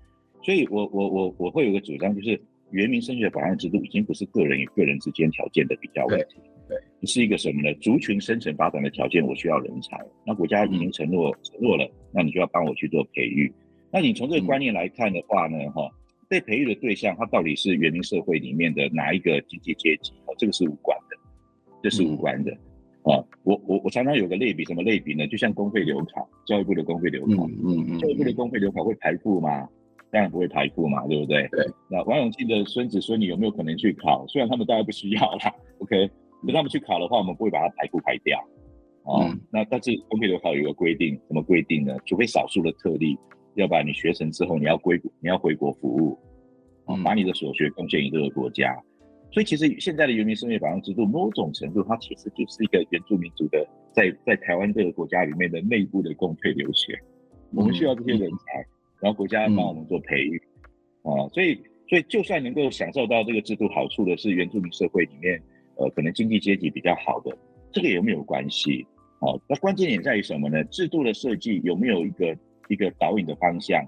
[0.43, 6.37] 所以我我我我会有个主张，就是原民升学保障制度已经不是个人与个人之间条件的比较问题，
[6.69, 7.75] 对，对是一个什么呢？
[7.81, 9.99] 族群生存发展的条件，我需要人才。
[10.27, 13.53] 那国家已经承诺承诺了，那你就要帮我去做培育。
[13.91, 15.91] 那你从这个观念来看的话呢，哈，
[16.29, 20.13] 被培育的对象他到底是原民社会里面的哪一个经济阶级？
[20.27, 21.17] 哦，这个是无关的，
[21.83, 22.53] 这是无关的。
[22.53, 22.59] 嗯
[23.05, 25.27] 啊，我我我常常有个类比，什么类比呢？
[25.29, 29.69] 就像公费留考，教育部的公费留考，嗯嗯，嗯教育部的公费留考会排富吗？
[30.11, 31.47] 当然不会排富嘛，对不对？
[31.49, 31.67] 对。
[31.91, 34.25] 那王永庆的孙子孙女有没有可能去考？
[34.29, 36.09] 虽然他们大概不需要啦，OK，
[36.43, 38.39] 那他们去考的话，我们不会把它排富排掉。
[39.03, 41.95] 啊、嗯，那但是公费留考有个规定，什么规定呢？
[42.07, 43.19] 除非少数的特例，
[43.55, 46.17] 要不然你学成之后你要归你要回国服务，
[46.87, 48.75] 啊，把你的所学贡献于这个国家。
[49.35, 56.97] 所以其实现在的原民生命保障制度，某种程度它其实就是一个原住民族的在在台湾这个国家里面的内部的共退留学。
[57.51, 58.65] 我们需要这些人才，
[59.01, 60.41] 然后国家帮我们做培育，
[61.03, 65.43] 啊，所以所以就算能够享受到这个制度好处的是原住民社会里面，
[65.79, 67.37] 呃，可能经济阶级比较好的，
[67.73, 68.87] 这个有没有关系。
[69.19, 70.63] 好，那关键点在于什么呢？
[70.67, 73.85] 制度的设计有没有一个一个导引的方向？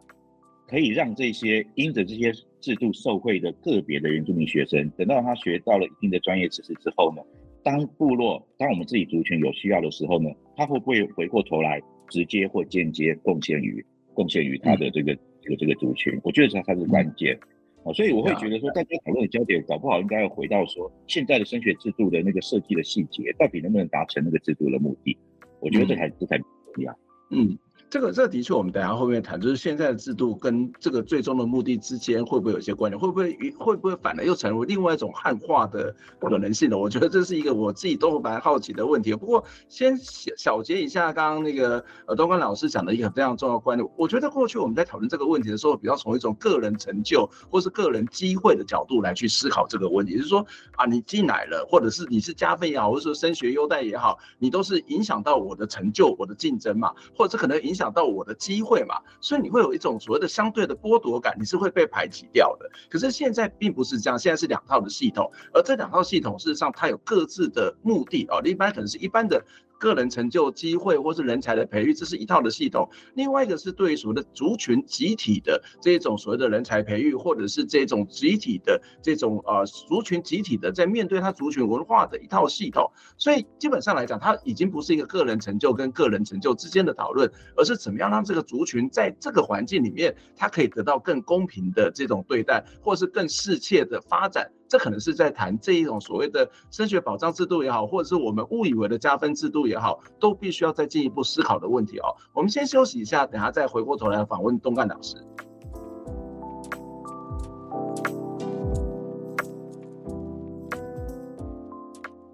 [0.69, 7.23] 可以让这些因着这些制度受惠的个别的原住民学生，等到他学到了一定的专业知识之后呢，
[7.63, 16.19] 当部落、当我们自己族群有需要的时候呢，他会不会回过头来直接或间接贡献于贡献于他的这个、嗯、这个这个族群？
[16.25, 17.39] 我觉得这才是关键。
[17.85, 25.17] 哦，所以我会觉得说，大家讨论的焦点搞不好应该要回到说，现在的升学制度的那个设计的细节，到底能不能达成那个制度的目的？
[25.61, 26.99] 我觉得这才这才重要。
[27.31, 27.57] 嗯。
[27.89, 32.99] 这个这的确，我们等下后面谈，就是现在的制度跟这个最终的目的之间会不会有些关联？
[32.99, 36.77] 会不会会不会反而又成为另外一种汉化的可能性呢？
[36.77, 39.15] 我觉得这是一个我自己都蛮好奇的问题。
[39.15, 43.89] 不过先小小结一下刚刚那个呃东关老师讲的一个非常重要观点。
[43.97, 57.77] 我觉得过去我们在讨论这个问题的时候，比较从一种个人成就或是个人机会的角度来去思考这个问题，就是说啊，你进来了，或者是你是加分也好，或者说升学优待也好，你都是影响到我的成就、我的竞争嘛，或者是可能影。
[57.77, 62.69] 响响到我的机会嘛，所以你会有一种所谓的相对的剥夺感，你是会被排挤掉的。
[62.91, 69.41] 可是现在并不是这样，现在是两套的系统，而这两套系统事实上它有各自的目的啊，一般可能是一般的。
[69.79, 72.89] 个人成就机会或是人才的培育，这是一套的系统。
[73.15, 82.91] 另外一个是对于所谓的族群集体的这种所谓的人才培育，或者是这种集体的这种呃族群集体的在面对他族群文化的一套系统。
[83.17, 94.51] 所以基本上来讲，它已经不是一个个人成就跟个人成就之间的讨论，而是怎么样让这个族群在这个环境里面，它可以得到更公平的这种对待，或是更适切的发展。
[94.69, 102.15] 这可能是在谈这一种所谓的升学保障制度也好，或者是我们误以为的加分制度也好，都必须要再进一步思考的问题哦。
[102.33, 105.17] 我们先休息一下，等下再回过头来访问东干老师。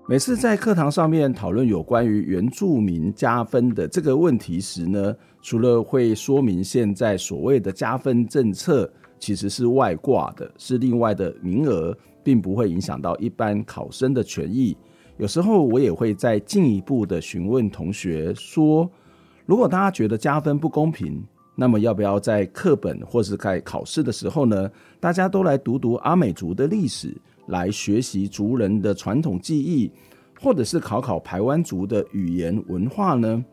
[0.08, 11.96] 每次在课堂上面讨论有关于原住民加分的这个问题时呢，除了会说明现在所谓的加分政策其实是外挂的，是另外的名额。
[12.22, 14.76] 并不会影响到一般考生的权益。
[15.18, 18.90] 有时候我也会再进一步的询问同学说，
[19.46, 21.22] 如果大家觉得加分不公平，
[21.54, 27.14] 那么要不要在课本或是在考试的时候呢，大家都来读读阿美族的历史，
[27.46, 29.92] 来学习族人的传统技艺，
[30.40, 33.44] 或者是考考排湾族的语言文化呢？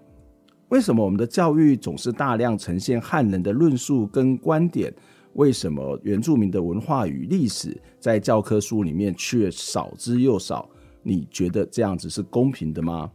[0.69, 4.93] 为什么我们的教育总是大量呈现汉人的论述跟观点？
[5.33, 10.69] 为什么原住民的文化与历史在教科书里面却少之又少？
[11.01, 13.09] 你觉得这样子是公平的吗？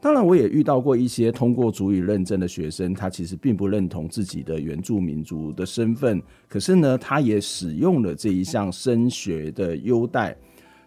[0.00, 10.36] 当然，我也遇到过一些通过族语认证的学生，他其实并不认同自己的原住民族的身份，可是呢，他也使用了这一项升学的优待。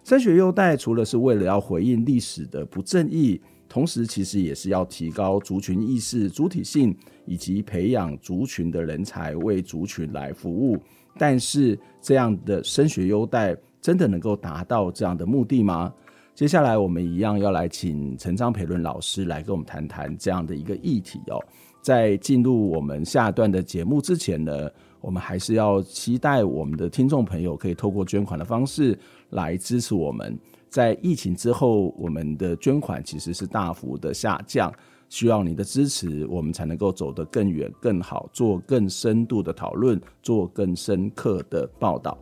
[0.03, 3.39] 升学优待除了是为了要回应历史的不正义。
[3.75, 10.77] 同时，其实也是要提高族群意识、主体性，以及培养族群的人才，为族群来服务。
[11.17, 15.93] 但是，这样的升学优待真的能够达到这样的目的吗？
[16.33, 21.37] 接下来，我们一样要来请陈章培伦老师来跟我们谈谈这样的一个议题哦。
[21.81, 28.97] 在进入我们下段的节目之前呢，我们还是要期待我们的听众朋友可以透过捐款的方式
[29.31, 30.39] 来支持我们。
[30.75, 34.69] 在疫情之后，我们的捐款其实是大幅的下降，
[35.07, 42.17] 需要你的支持，我们才能够走得更远、更好，做更深度的讨论，做更深刻的报道，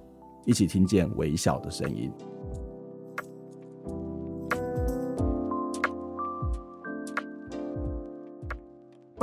[0.45, 2.11] 一起听见微小的声音。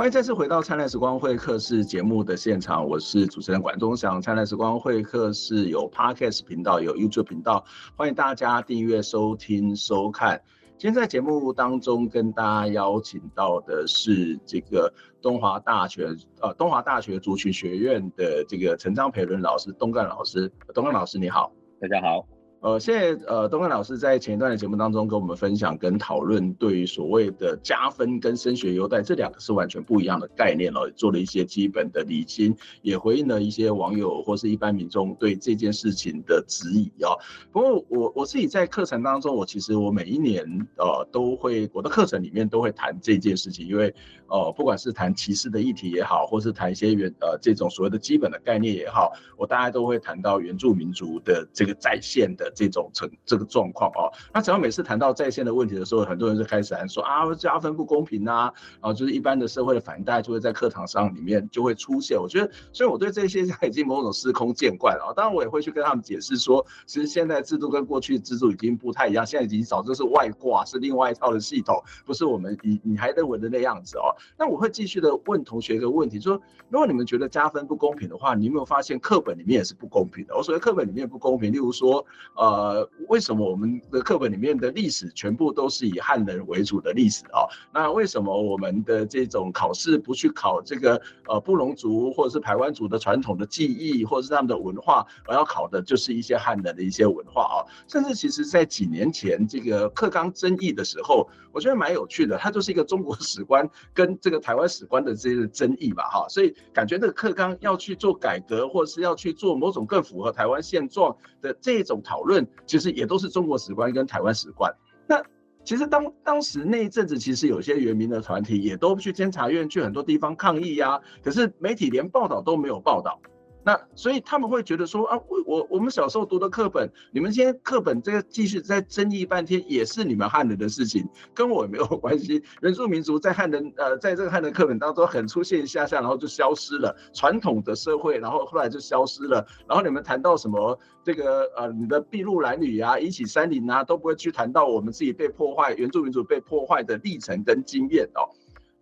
[0.01, 4.19] 欢迎再次回到《灿烂时光会客室》节目的现场，我是主持人管中祥。
[4.23, 7.63] 《灿烂时光会客室》有 Podcast 频道，有 YouTube 频道，
[7.95, 10.41] 欢迎大家订阅、收听、收看。
[10.79, 16.07] 今天在节目当中跟大家邀请到的是这个东华大学
[16.41, 22.25] 呃东华大学族群学院的这个陈章培伦老师，东干老师，东干老师你好，大家好。
[22.61, 37.17] 呃，现在呃，东汉老师在前一段的节目当中跟我们分享跟讨论，对于所谓的加分跟升学优待这两个是完全不一样的概念了，做了一些基本的理清，也回应了一些网友或是一般民众对这件事情的质疑啊。
[37.51, 40.45] 不过我我自己在课程当中，我其实我每一年
[40.77, 43.91] 呃都会我的课程里面都会谈这件事情，因为
[44.27, 52.50] 呃不管是谈歧视的议题也好，或是谈一些原呃这种所谓的基本的概念也好，我大概都会谈到原住民族的这个在线的。
[52.53, 62.19] 这种成这个状况哦，那只要每次谈到在线的问题的时候，很多人就开始来说啊，加分不公平呐啊，啊，就是一般的社会的反应，大家就会在课堂上里面就会出现。
[62.19, 65.13] 我觉得，所以我对这些现在已经某种司空见惯了啊。
[65.15, 74.15] 当然，我也会去跟他们解释说，其实现在制度跟过去制度已经不太一样，现在已经早就是外挂，是另外一套的系统，不是我们你你还认为的那样子哦。
[74.37, 80.35] 那我会继续的问同学一个问题，说，如果你们觉得加分不公平的话，你有没有发现课本里面也是不公平的？
[80.35, 82.05] 我所谓课本里面不公平，例如说，
[82.41, 87.45] 呃，为什么我们的课本里面的历史全部都是以汉人为主的历史啊？
[87.71, 97.61] 那为什么我们的这种考试不去考这个呃布隆族或者是台湾族的传统的记忆或者是他们的文化，而要考的就是一些汉人的一些文化啊？
[97.87, 114.73] 甚至其实在几年前这个课纲争议的时候，我觉得蛮有趣的，它就是一个中国史观跟这个台湾史观的这个争议吧哈，所以感觉这个课纲要去做改革，或是要去做某种更符合台湾现状的这种讨论，其实也都是中国史观跟台湾史观。
[115.07, 115.21] 那
[115.63, 123.19] 其实当当时那一阵子，其实有些原民的团体也都去监察院去很多地方抗议呀，可是媒体连报道都没有报道。
[123.63, 132.41] 那所以他们会觉得说啊，我我我们小时候读的课本，你们今天课本这个继续在争议半天，也是你们汉人的事情，跟我也没有关系。
[132.61, 136.95] 原住民族在汉人呃，在这个汉人课本当中很出现一下下，然后就消失了。
[137.13, 139.45] 传统的社会，然后后来就消失了。
[139.67, 148.25] 然后你们谈到什么这个呃，你的筚路蓝缕啊，一起山林啊，都不会去谈到我们自己被破坏，原住民族被破坏的历程跟经验哦。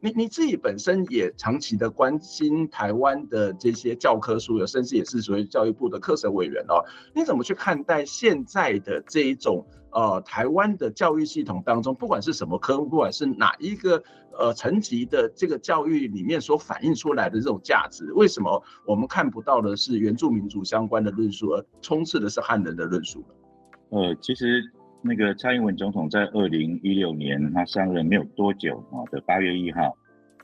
[0.01, 6.83] 你你自己本身也长期的关心台湾的这些教科书，甚至也是属于教育部的课程委员哦。
[7.13, 14.01] 你怎么去看待现在的这一种呃台湾的教育系统当中，不管是什么科目，不管是哪一个
[14.39, 23.97] 呃层级的这个教育里面所反映出来的这种价值，为什么我们看不到的是原住民族相关的论述，而充斥的是汉人的论述呢？
[23.99, 24.63] 呃，其实。
[25.01, 29.95] 那个蔡英文总统在二零一六年他上任没有多久啊的八月一号，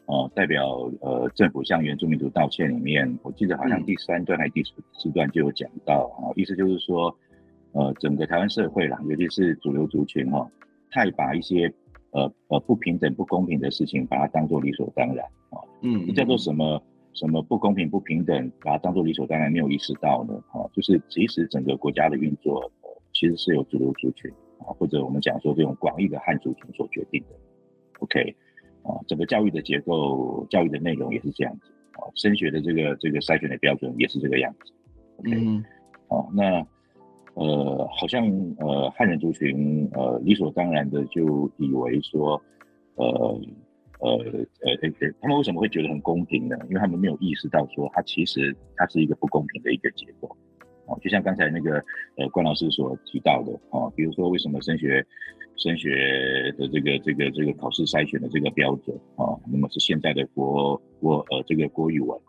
[0.06, 4.64] 呃，代表呃政府向原住民族道歉里面，我记得好像第三段还是第
[4.94, 7.14] 四段就有讲到啊，意思就是说，
[7.74, 10.50] 呃，整个台湾社会啦，尤其是主流族群哈，
[10.90, 11.72] 太把一些
[12.12, 24.32] 呃呃不平等、不公平的事情，把它当做理所当然啊，嗯，叫做什么什么不公平、不平等，把它当做理所当然，没有意识到呢，啊，就是其实整个国家的运作，呃，其实是有主流族群。
[24.60, 27.36] 啊，或者我们讲说这种广义的汉族群所决定的
[28.00, 28.36] ，OK，
[28.84, 34.74] 啊，整个教育的结构、教育的内容也是这样子，啊，升学的这个这个筛选的标准也是这个样子
[35.18, 35.36] ，OK，
[36.08, 36.66] 啊，那
[37.36, 38.26] 呃，好像
[38.60, 42.42] 呃汉人族群呃理所当然的就以为说，
[42.96, 43.06] 呃
[44.00, 44.12] 呃
[44.62, 46.58] 呃呃，他们为什么会觉得很公平呢？
[46.70, 50.34] 因为他们没有意识到说，它其实它是一个不公平的一个结构。
[50.88, 51.84] 哦，就像刚才那个
[52.18, 55.06] 呃关老师所提到的哦，比如说为什么升学
[55.58, 62.20] 升学的这个这个这个考试筛选的这个标准啊，那么是现在的国国呃这个国语文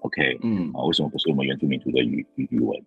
[0.00, 2.80] ，OK，嗯，啊为什么不是我们原住民族的语语语文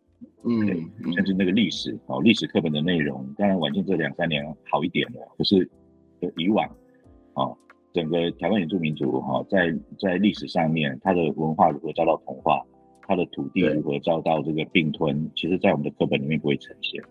[0.43, 0.67] 嗯，
[1.13, 5.69] 甚至那个历史哦，历史课本的内容，当然晚近这两三年好一点了，可是
[6.37, 6.65] 以往
[7.33, 7.51] 啊，
[7.93, 12.65] 整个台湾原住民族哈，在在历史上面，它的文化如何遭到同化？
[13.09, 15.31] 它的土地如何遭到这个并吞？
[15.35, 17.09] 其实，在我们的课本里面不会呈现的。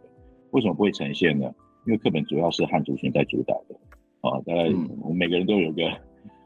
[0.52, 1.52] 为什么不会呈现呢？
[1.87, 3.74] 因为课本主要是汉族群在主导的。
[4.20, 4.62] 啊，大概，
[5.02, 5.82] 我们每个人都有个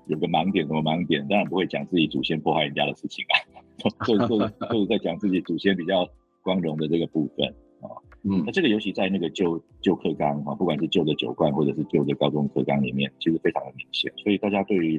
[0.06, 1.28] 有个盲点，什么盲点？
[1.28, 3.36] 当然不会讲自己祖先破坏人家的事情啊，
[4.08, 4.38] 都都
[4.72, 6.08] 都是在讲自己祖先比较
[6.40, 7.46] 光荣的这个部分
[7.82, 7.92] 啊。
[8.22, 14.10] 嗯，那这个尤其在那个旧旧课纲啊，不管是旧的九贯或者是旧的高中课纲里面，其实非常的明显。
[14.16, 14.98] 所以大家对于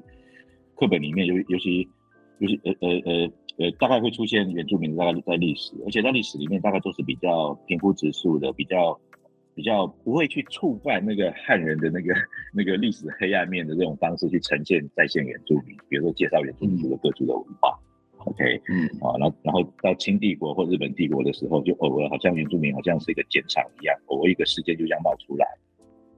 [0.75, 1.87] 课本里面，尤尤其
[2.37, 3.31] 尤其呃呃呃。
[3.57, 8.99] 呃，大概会出现原住民，大概在历史，而且在历史里面，大概都是比较平铺直述的，比较
[9.53, 12.13] 比较不会去触犯那个汉人的那个
[12.51, 17.79] 那个历史黑暗面的这种方式去呈现再现原住民，比如说介绍原住民各族的文化。
[18.17, 25.45] 嗯、OK，嗯，啊，然后然后到清帝国或日本帝国的时候，就偶尔好像原住民好像是一个检场一样，偶尔一个事件就这样冒出来。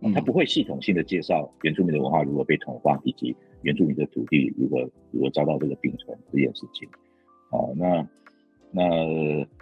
[0.02, 6.88] 嗯，他不会系统性的介绍原住民的文化如何被同化，以及原住民的土地如何如何遭到这个并存这件事情。
[7.52, 8.08] 哦，那
[8.72, 8.84] 那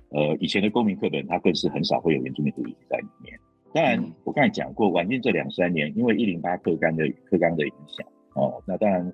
[0.10, 3.40] 呃，以前的公民课本它更是很少会有原住民主义在里面。
[3.74, 9.14] 当然，我刚才讲过，晚近这两三年，因为一零八课纲的课纲的影响，哦，那当然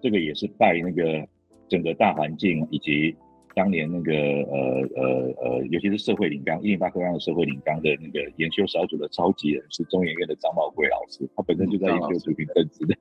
[0.00, 1.26] 这个也是拜那个
[1.68, 3.14] 整个大环境以及。
[3.54, 12.96] 当年那个呃呃呃，尤其是社会领纲一零八课纲的社会领纲的那个研修小组的召集人是中研院的张茂贵老师，他本身就在研究族群政治的，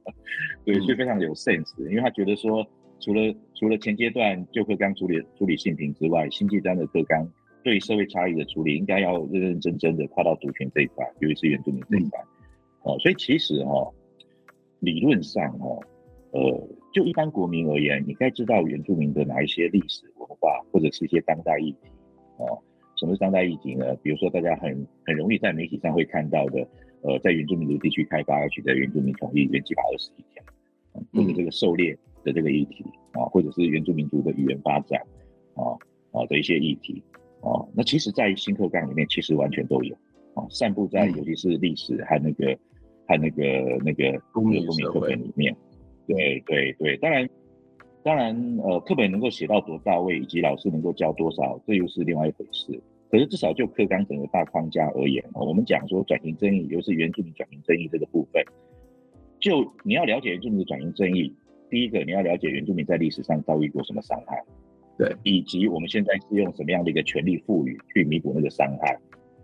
[0.65, 2.67] 对，所以非常有 sense，因为他觉得说，
[3.01, 7.27] 除了除了前阶段旧课纲处理处理性平之外，新阶段的课纲
[7.63, 12.19] 对社会差异的处理，应该要认认真真的跨到族群这一块，尤其是原住民这一块，
[12.83, 13.93] 哦，所以其实哈、哦，
[14.79, 15.79] 理论上哈、哦。
[16.33, 21.89] 呃，就一般国民而言，你该知道原住民的哪一些历史文化，或者是一些当代议题
[22.37, 22.57] 哦。
[22.95, 23.93] 什么是当代议题呢？
[24.01, 26.65] 比如说大家很很容易在媒体上会看到的，
[27.01, 30.41] 呃，在原住民族地区开发要取得原住民同意，原基法二十一条，
[31.11, 35.01] 或者这个狩猎的这个议题啊，或者是原住民族的语言发展
[35.55, 35.77] 啊
[36.11, 37.01] 啊的一些议题
[37.41, 39.95] 啊，那其实，在新课纲里面，其实完全都有
[40.33, 42.57] 啊，散布在尤其是历史和那个
[43.07, 43.43] 和那个
[43.83, 45.55] 那个公民课本里面。
[46.07, 47.29] 对对对，当然，
[48.03, 52.77] 当然，呃，课本能够写到多到位，以及老师能够教多少，这又是另外一回事。
[53.09, 58.43] 可是至少就课纲整个大框架而言，我们讲说转型正义，尤其是原住民转型正义这个部分，
[59.39, 61.33] 就你要了解原住民的转型正义，
[61.71, 64.43] 第一个你要了解原住民在历史上遭遇过什么伤害，
[64.95, 68.99] 对，以及我们现在是用什么样的一个权力赋予去弥补那个伤害。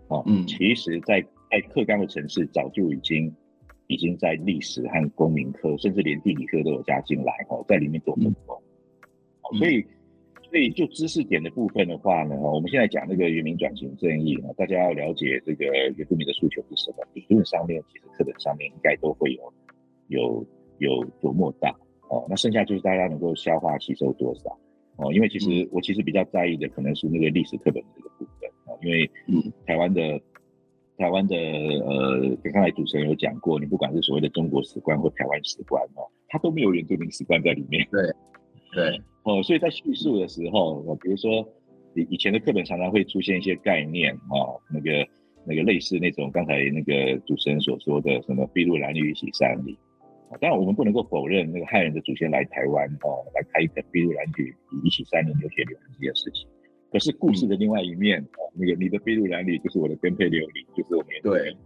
[0.06, 3.34] 哦，嗯，其实在，在在课纲的城市早就已经。
[3.90, 8.54] 已经在历史和公民课，甚至连地理课都有加进来哦，在里面做分工。
[9.58, 9.82] 所以，
[10.42, 15.64] 所以就知识点的部分的话呢，我们现在讲那个原民转型正义啊，大家要了解这个
[15.96, 19.52] 原住民的诉求是什么，理论上面其实课本上面应该都会有
[20.08, 21.74] 有有琢磨到
[22.08, 22.26] 哦。
[22.28, 24.58] 那剩下就是大家能够消化吸收多少
[24.96, 29.10] 哦，因为其实我其实比较在意的可能是那个历史课本的这个部分哦，因为
[29.66, 30.20] 台湾的。
[31.00, 37.86] 台湾的呃，刚才主持人有讲过，你不管是所谓的中国史观或台湾史观哦，它都没有原住民史观在里面。
[37.92, 38.02] 对，
[38.74, 41.48] 对，哦，所以在叙述的时候，哦，比如说
[41.94, 45.06] 以以前的课本常常会出现一些概念哦，那个
[45.46, 49.78] 那个类似那种刚才那个主持人所说的什么筚路蓝缕一起山里，
[50.40, 54.54] 当然我们不能够否认那个汉人的祖先来台湾哦，来开一个筚路蓝缕
[54.84, 56.46] 一起三年流血流这件事情。
[56.90, 61.56] 可是故事的另外一面，嗯、那个你的筚路蓝缕就是我的颠沛流离，就是我们对，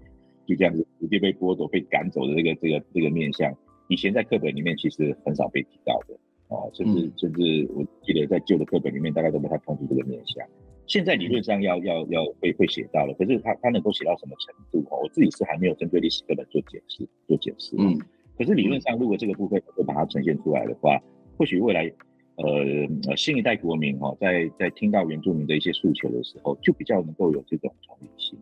[0.46, 3.52] 就这样子直接被剥夺、被赶走的这个这个这个面相，
[3.88, 6.14] 以前在课本里面其实很少被提到的
[6.48, 10.44] 哦，甚至、嗯、甚至我记得在旧的课本里面大概都不太碰触这个面相。
[10.86, 14.98] 现在理论上要、嗯、要要会会写到了，可是他他能够写到什么程度哦？
[15.02, 17.76] 我自己是还没有针对历史课本做解释做解释。
[17.78, 17.96] 嗯，
[18.42, 21.00] 可是理论上如果这个部分能够把它呈现出来的话，
[21.38, 21.88] 或许未来。
[22.36, 28.38] 呃，新一代国民哈、哦，在在听到原住民的一些诉求的时候，就比较能够有这种同理心，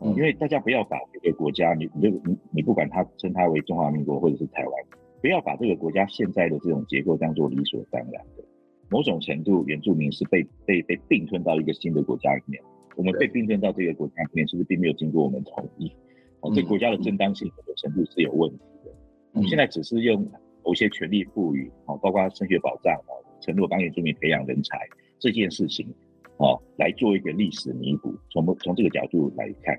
[0.00, 4.72] 嗯，因为大家不要把这个国家，你你你你不管他称它为中华民国或者是台湾，
[5.22, 8.44] 不要把这个国家现在的这种结构当做理所当然的。
[8.90, 12.62] 某种程度，原住民是被被被并吞到一个新的国家里面，
[12.94, 15.90] 我们被并吞到这个国家里面，是不是并没有经过我们同意？
[16.40, 18.92] 哦，这国家的正当性的程度是有问题的。
[19.34, 20.26] 我们现在只是用。
[20.66, 23.12] 某些权力赋予，哦，包括升学保障，哦，
[23.42, 24.78] 承诺帮原住民培养人才
[25.18, 25.86] 这件事情，
[26.38, 28.14] 哦，来做一个历史弥补。
[28.30, 29.74] 从从这个角度来看，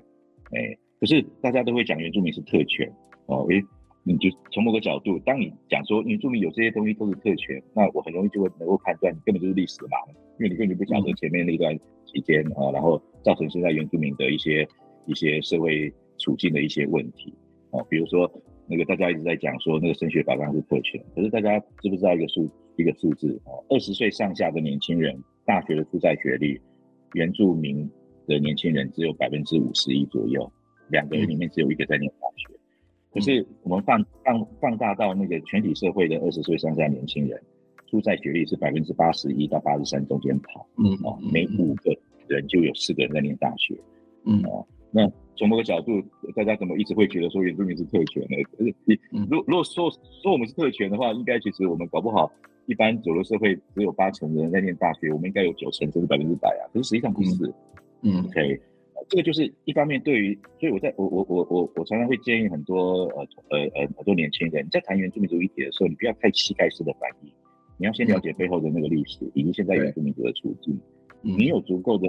[0.52, 2.88] 哎、可是大家都会讲原住民是特权，
[3.26, 3.60] 哦，诶、
[4.04, 14.64] 你就从某个角度，当你讲说原住民有这些东西都是特权，那我很容易就会能够判断你根本就是历史盲，因为你根本不晓得前面那段期间啊，然后造成现在原住民的一些
[15.04, 17.34] 一些社会处境的一些问题，
[17.72, 18.30] 哦，比如说。
[18.68, 23.64] 那个大家一直在讲说，那个升学保障是特权，可是大家知不知道一个数一个数字哦？
[23.68, 26.60] 二十岁上下的年轻人，大学的负债学历，
[27.14, 27.88] 原住民
[28.26, 30.50] 的年轻人只有百分之五十一左右，
[30.88, 32.52] 两个人里面只有一个在念大学。
[32.54, 32.58] 嗯、
[33.14, 37.40] 可是我们放放放大到那个全体社会的二十岁上下年轻人，
[37.90, 41.96] 负债学历是百分之八十一到八十三中间跑，嗯哦，每五个
[42.26, 43.74] 人就有四个人在念大学，
[44.24, 45.10] 嗯哦，那。
[45.36, 46.02] 从某个角度，
[46.34, 48.42] 大家怎么一直会觉得说原住民是特权呢？
[48.56, 48.98] 可是你，
[49.30, 49.90] 如如果说
[50.22, 52.30] 说我们是特权的话，应该其实我们搞不好，
[52.66, 56.62] 一般主流社会只有八成的人在念大学，我们应该有九成甚至百分之百啊。
[56.72, 57.52] 可是实际上不是。
[58.02, 58.60] 嗯，OK，
[59.08, 67.30] 这个就是一方面对于，所以我在我我我我我常常会建议很多呃呃呃很多年轻人，你在谈原住民族议题的时候，你不要太膝盖式的反应，
[67.78, 70.78] 你要先了解背后的那个历史以及现在原住民族的处境。
[71.22, 72.06] 你有足够的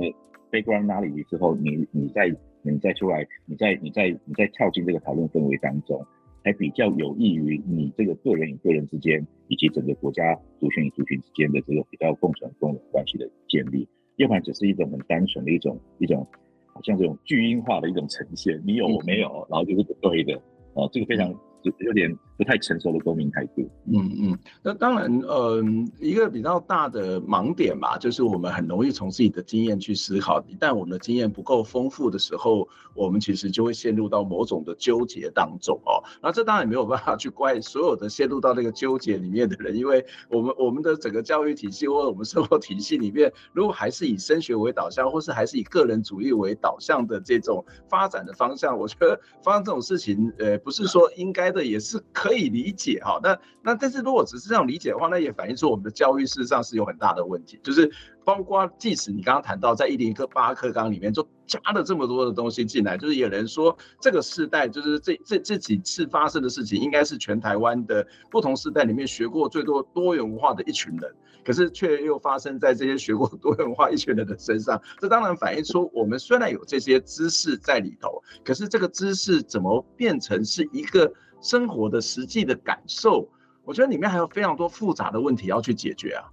[0.52, 2.30] background knowledge 之后，你你在
[2.62, 6.06] 你再出来，你再你再你再跳进这个讨论氛围当中，
[6.44, 13.88] 才比较有益于你这个个人与个人之间，以及整个国家族群与族群之间的这个比较共存共荣关系的建立。
[14.18, 16.26] 要不然只是一种很单纯的一种一种，
[16.74, 20.42] 好像这种巨婴化的一种呈现，你有我没有，然后就是不对的，
[20.74, 21.34] 哦，这个非常。
[21.80, 23.68] 有点不太成熟的公民态度。
[23.86, 25.64] 嗯嗯，那当然，呃，
[26.00, 30.44] 一个比较大的盲点吧，就是我们很容易从自己的经验去思考。
[30.48, 36.02] 一旦我们的经验不够丰富的时候，我们其实就会陷入到某种的纠结当中哦。
[36.22, 51.68] 那这当然没有办法去怪所有的陷入到那个纠结里面的人，因为我们我们的整个教育体系或者我们生活体系里面，如果还是以升学为导向，或是还是以个人主义为导向的这种发展的方向，我觉得发生这种事情，呃，不是说应该的。
[51.68, 57.90] 也是可可以理解哈，那那但是如果只是这样理解的话，那也反映出我们的教育事实上是有很大的问题，就是
[58.26, 71.10] 包括即使你刚刚谈到在一零八课纲里面就加了这么多的东西进来，就是有人说这个世代就是这这这几次发生的事情，应该是全台湾的不同世代里面学过最多多元文化的一群人，
[71.46, 81.10] 可是却又发生在这些学过多元化一群人的身上，这当然反映出我们虽然有这些知识在里头，可是这个知识怎么变成是一个。
[81.42, 83.28] 生活的实际的感受，
[83.64, 86.24] 我觉得里面还有非常多复杂的问题要去解决啊。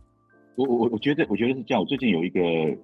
[0.57, 1.80] 我我我觉得我觉得是这样。
[1.80, 2.40] 我最近有一个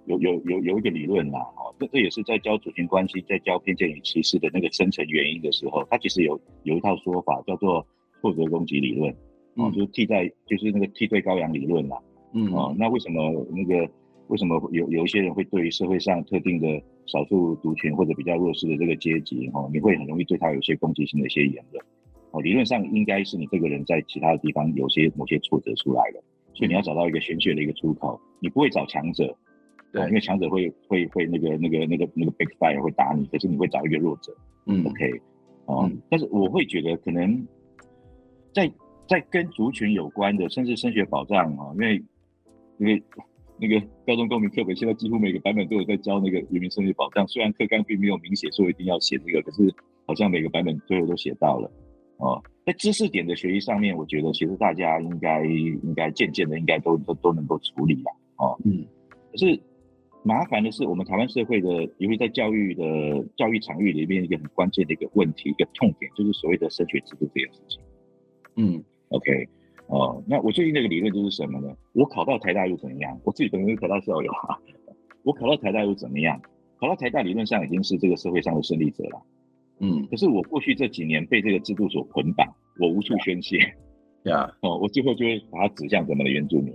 [0.06, 7.86] 有有有有一个理论啦，哦，这这也是在教族群关系，在教偏见与歧视的那个深层原因的时候，它其实有有一套说法叫做
[8.20, 9.14] 挫折攻击理论，
[9.54, 11.96] 哦，就是替代就是那个替罪羔羊理论啦。
[12.32, 13.88] 嗯，哦，那为什么那个
[14.26, 21.84] 为什么有有一些人会对于社会上特定的少数族群或者比较弱势的这个阶级，哦，你会很容易对他有一些攻击性的一些言论？
[22.32, 26.22] 哦，理论上应该是你这个人在其他的地方有些某些挫折出来了，
[26.54, 28.20] 所以你要找到一个宣泄的一个出口。
[28.38, 29.36] 你不会找强者，
[29.92, 34.34] 对，因为强者会会会那个那个那个那个 backfire 会打你，可是你会找一个弱者。
[34.66, 35.20] 嗯，OK，
[35.66, 37.46] 哦、嗯，但是我会觉得可能
[38.54, 38.70] 在
[39.08, 42.02] 在跟族群有关的，甚至升学保障啊，因为
[42.78, 43.02] 因为
[43.58, 49.74] 那个高中公民课本现在几乎每个版本都有在教那个移民升学保障，虽然课纲并没有明写说一定要写这个，可是
[50.06, 51.70] 好像每个版本最后都写到了。
[52.20, 58.12] 哦，在知识点的学习上面，我觉得其实大家应该应该渐渐的应该都都都能够处理了。
[58.36, 58.84] 哦，嗯，
[59.32, 59.58] 可是
[60.22, 62.82] 麻烦的是，我们台湾社会的，尤其在教育的
[63.36, 67.80] 教育场域里面，一个很关键的一个问题，一个痛点，就是所谓的升学制度这件事情。
[68.56, 69.48] 嗯，OK，
[69.86, 71.74] 哦，那我最近那个理论就是什么呢？
[71.94, 73.18] 我考到台大又怎么样？
[73.24, 74.60] 我自己本身考到校友啊，
[75.24, 76.38] 我考到台大又怎么样？
[76.78, 79.22] 考到台大理论上已经是这个社会上的胜利者了。
[79.80, 82.46] 嗯，可是我过去这几年被这个制度所捆绑，
[82.78, 83.58] 我无处宣泄，
[84.24, 86.72] 呀， 哦，我最后就会把它指向咱们的原住民。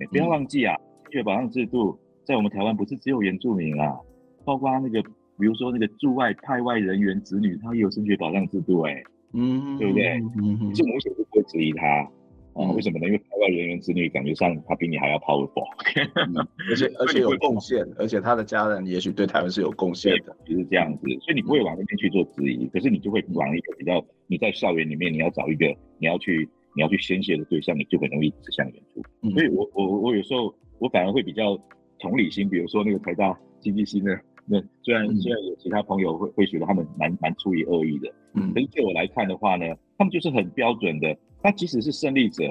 [0.00, 0.74] 欸，不要忘记啊，
[1.04, 3.96] 升学保障制度在我们台湾不是只有原住民啊，
[4.44, 5.02] 包括那个，
[5.38, 10.08] 比如说那个驻外派外人员子女，他也有升学保障制度，欸，嗯，对不对？
[10.36, 12.10] 嗯，这我为什么不会质疑他？
[12.54, 13.06] 啊、嗯，为什么呢？
[13.06, 15.64] 因为海外人员子女感觉上他比你还要 powerful，
[16.16, 21.06] 嗯、而且 而且有贡献，而且他的家人也许对台湾是有贡献的，就是这样子。
[21.20, 25.66] 所以你不会往那边去做质疑，可是你就会往一个比较你在校园里面你要找一个
[25.98, 29.02] 你要去你要去宣泄的对象，你就很容易指向远处。
[29.30, 31.58] 所以我我我有时候我反而会比较
[31.98, 34.14] 同理心，比如说那个台大经济系呢，
[34.46, 39.66] 那虽然虽然有其他朋友会会觉得他们蛮蛮出于恶意的，嗯，可是对我来看的话呢，
[39.96, 41.16] 他们就是很标准的。
[41.42, 42.44] 他即使是胜利者，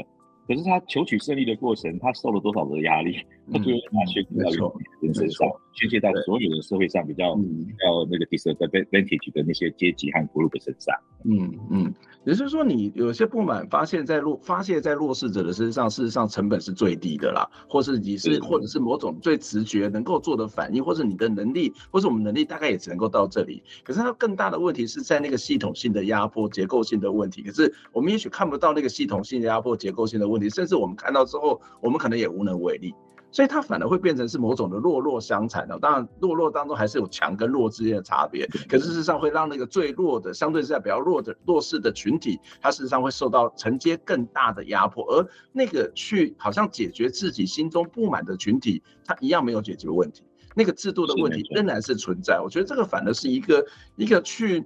[0.48, 3.18] 可是他求取胜利的过程，他受了多少的压力？
[3.52, 7.42] 他最后把宣泄到人身上，宣泄到所有的社会上比较比
[7.80, 10.96] 较那个 disadvantage 的那些阶级和 group 身上。
[11.24, 11.94] 嗯嗯，
[12.26, 23.62] 也就是说，你有些不满发现在弱发泄在弱势者的身上，事实上成本是最低的啦，或是你是或者是某种最直觉能够做的反应，或者你的能力，或是我们能力大概也只能够到这里。
[23.84, 27.44] 可是它更大的问题是在那个系统性的压迫、结构性的问题。
[27.44, 32.94] 可是我们也许看不到那个系统性的压迫、结构性的问题，甚至我们看到之后，我们可能也无能为力。
[33.32, 50.24] 所以它反而会变成是某种的弱弱相残的，当然弱弱当中还是有强跟弱之间的差别，可是事实上会让那个最弱的，相对是在比较弱的弱势的群体，它事实上会受到承接更大的压迫，而那个去好像解决自己心中不满的群体，它一样没有解决问题，
[50.54, 52.42] 那个制度的问题仍然是存在。
[52.42, 53.66] 我觉得这个反而是一个
[53.96, 54.62] 一个去，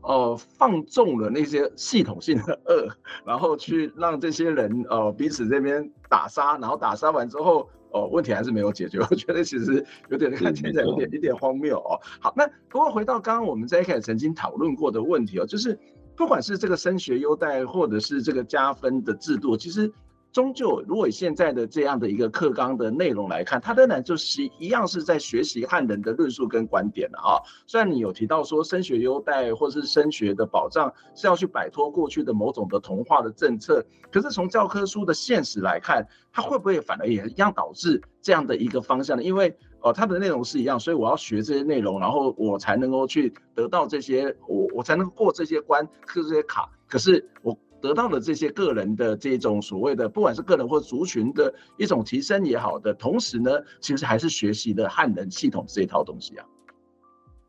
[0.00, 2.88] 呃，放纵了那些系统性的恶，
[3.24, 7.70] 然后去让这些人呃彼此这边打杀，然后打杀完之后。
[7.90, 11.98] 哦，问题还是没有解决，我觉得其实有点看起来有点有点荒谬哦。
[12.20, 15.78] 好，那不过回到刚刚我们在一开始曾经讨论过的问题哦，就是
[16.16, 19.90] 不管是这个升学优待或者是这个加分的制度，其实
[20.38, 27.42] 终究如果以现在的这样的一个课纲的内容来看，它仍然就是一样是在学习汉人的论述跟观点的啊。
[27.66, 39.24] 虽然你有提到说升学优待或是升学的保障是要去摆脱过去的某种的同化的政策，可是从教科书的现实来看，它会不会反而也一样导致这样的一个方向呢？
[39.24, 46.70] 因为哦，它的内容是一样，所以我要学这些内容，然后我才能够去得到这些，我我才能过这些关，刻这些卡。
[46.86, 53.50] 可是我得到了这些个人的这种所谓的，不管是个人或族群的一种提升也好的，同时呢，
[53.80, 56.44] 其实还是学习的汉人系统这一套东西啊。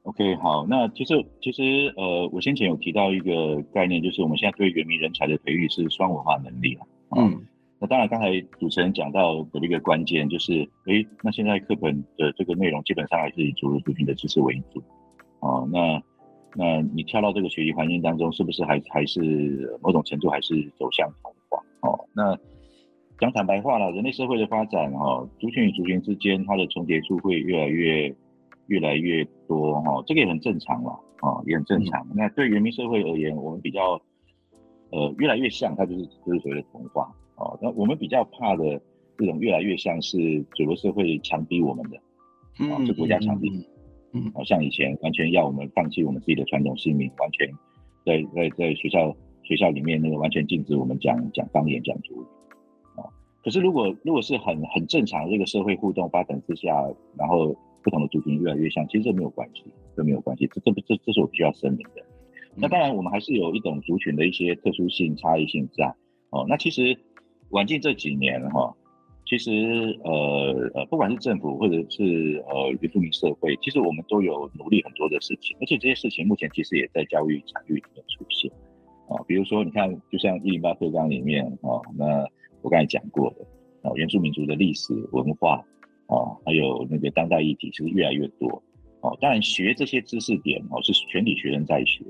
[0.03, 6.87] OK，好，那其实其实呃，我先前有提到一个概念，就是我们现在对原民人才的培育是双文化能力啊。
[7.17, 7.45] 嗯。
[7.81, 14.83] 那当然，刚才主持人讲到的一个关键就是，诶，那现在课本的这个内容基本上还是以主流族群的知识为主，
[15.39, 15.97] 哦，那
[16.55, 21.63] 那你跳到这个学习环境当中，是不是还还是某种程度还是走向同化？
[21.81, 22.37] 哦，那
[23.19, 28.15] 讲坦白话了，人类社会的发展，哈，族群与族群之间它的重叠处会越来越
[28.67, 30.91] 越来越多，哈，这个也很正常了，
[31.21, 32.01] 啊，也很正常。
[32.09, 34.01] 嗯、那对原民社会而言，我们比较
[34.91, 37.13] 呃越来越像，它就是就是所谓的同化。
[37.35, 38.81] 哦，那我们比较怕的
[39.17, 40.17] 这种越来越像是
[40.55, 41.97] 主流社会强逼我们的，
[42.65, 43.65] 啊、嗯，是国家强逼，嗯，
[44.33, 47.47] 好像以前完全要我们放弃我们自己的传统姓名，完全
[48.05, 52.25] 在在在学校学校里面那个完全禁止我们讲讲方言讲族语，
[52.99, 53.05] 啊，
[53.43, 56.69] 可是如果如果是很很正常的这个社会互动发展之下，
[57.17, 59.63] 然后不同的族群越来越像，其实这没有关系，
[59.95, 62.03] 这没有关系，这这这这是我必须要声明的。
[62.55, 65.93] 那当然我们还是有一种族群的一些特殊性差异性在，
[66.31, 66.97] 哦，那其实。
[67.51, 68.77] 晚近这几年哈，
[69.29, 69.51] 其实
[70.03, 78.51] 呃呃，不管是政府或者是呃原住民社会，其实我们都有努力很多的事情，而且这些事情目前其实也在教育场域里面出现
[79.07, 79.21] 啊。
[79.27, 82.25] 比如说，你看，就像一零八课纲里面啊，那
[82.63, 83.45] 我刚才讲过的
[83.87, 85.63] 啊，原住民族的历史文化
[86.07, 88.49] 啊，还有那个当代议题，其实越来越多
[89.01, 89.13] 啊。
[89.21, 92.03] 当然，学这些知识点哦，是全体学生在学，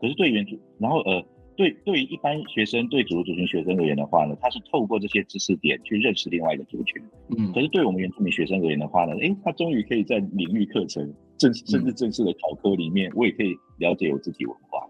[0.00, 1.24] 可是对原住，然后呃。
[1.58, 7.02] 对，对于一般学生，对主流族群学生而言的话呢，他是透过这些知识点去认识另外一个族群。
[7.36, 14.86] 嗯，可是对我们原住民学生而言的话呢，诶，他终于可以在领域课程正甚至正式的考科里面，我也可以了解我自己文化。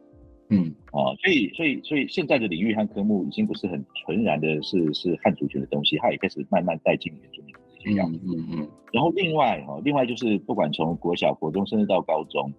[0.51, 8.21] 嗯，啊，所以所以所以现在的领域和科目已经不是很纯然的是是汉族群的东西，它也开始慢慢带进原住民的这些样子。
[8.27, 8.69] 嗯嗯。
[8.93, 12.53] 然后另外哈，另外就是不管从国小、国中，甚至到高中，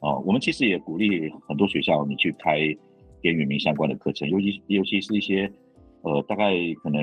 [0.00, 2.76] 啊，我们其实也鼓励很多学校你去开。
[3.22, 5.50] 跟原民相关的课程，尤其尤其是一些，
[6.02, 7.00] 呃，大概可能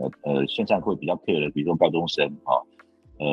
[0.00, 2.60] 呃呃线上会比较 care 的，比如说高中生哈、哦，
[3.18, 3.26] 呃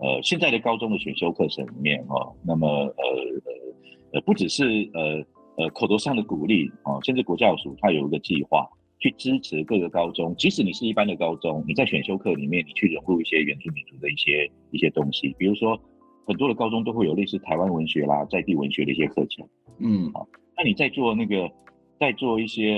[0.00, 4.64] 呃现在的高中的选修课程里面哈、哦，那么呃呃呃不只是
[4.94, 5.24] 呃
[5.56, 8.66] 呃口头上的鼓励啊，甚至国教署它有一个计划
[8.98, 15.78] 去支持各个高中，即使你是一般的高中，你在选修课里面你去融入一些原住民族的一些一些东西，比如说
[16.26, 19.46] 很多的高中都会有类似台湾文学啦、在地文学的一些课程，
[19.78, 21.50] 嗯，好，那你在做那个。
[21.98, 22.74] 在做一些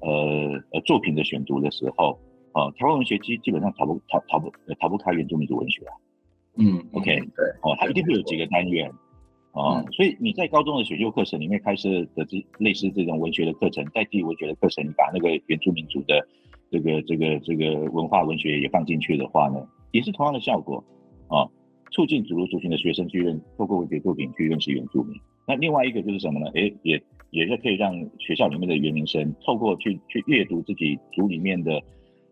[0.00, 0.10] 呃
[0.72, 2.18] 呃作品的选读的时候，
[2.52, 4.50] 啊、呃，台湾文学基基本上逃不逃逃不
[4.80, 5.92] 逃不开原住民族文学啊。
[6.56, 8.88] 嗯，OK，对，哦，它一定会有几个单元，
[9.52, 16.26] 啊、呃嗯，所以你在高中的选修课程里面开设的这类似这种文学的课程，代地文学的课程，你把那个原住民族的
[16.70, 20.82] 这个这个这个文化文学也放进去的话呢，也是同样的效果
[21.28, 21.50] 啊、呃，
[21.90, 25.18] 促进主流族群的学生去认透过文学作品去认识原住民。
[25.46, 26.46] 那另外一个就是什么呢？
[26.54, 27.02] 诶，也。
[27.30, 31.82] 也是可以让学校里面的原民生透过去去阅读自己族里面的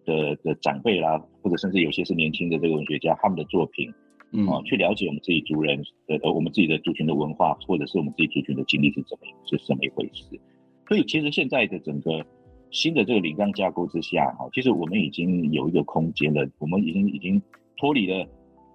[0.07, 3.93] 的的长辈啦，或者甚至有些是年轻的这个文学家他们的作品，
[4.31, 10.41] 嗯啊，去了解我们自己族人的呃我们自己的族群的文化，或者是我们自己族群的经历是怎么是怎么一回事。
[10.89, 12.25] 所以其实现在的整个
[12.71, 17.43] 新的这个领纲架构之下，哈，其实我们已经有一个空间了，我们已经已经
[17.77, 18.27] 脱离了。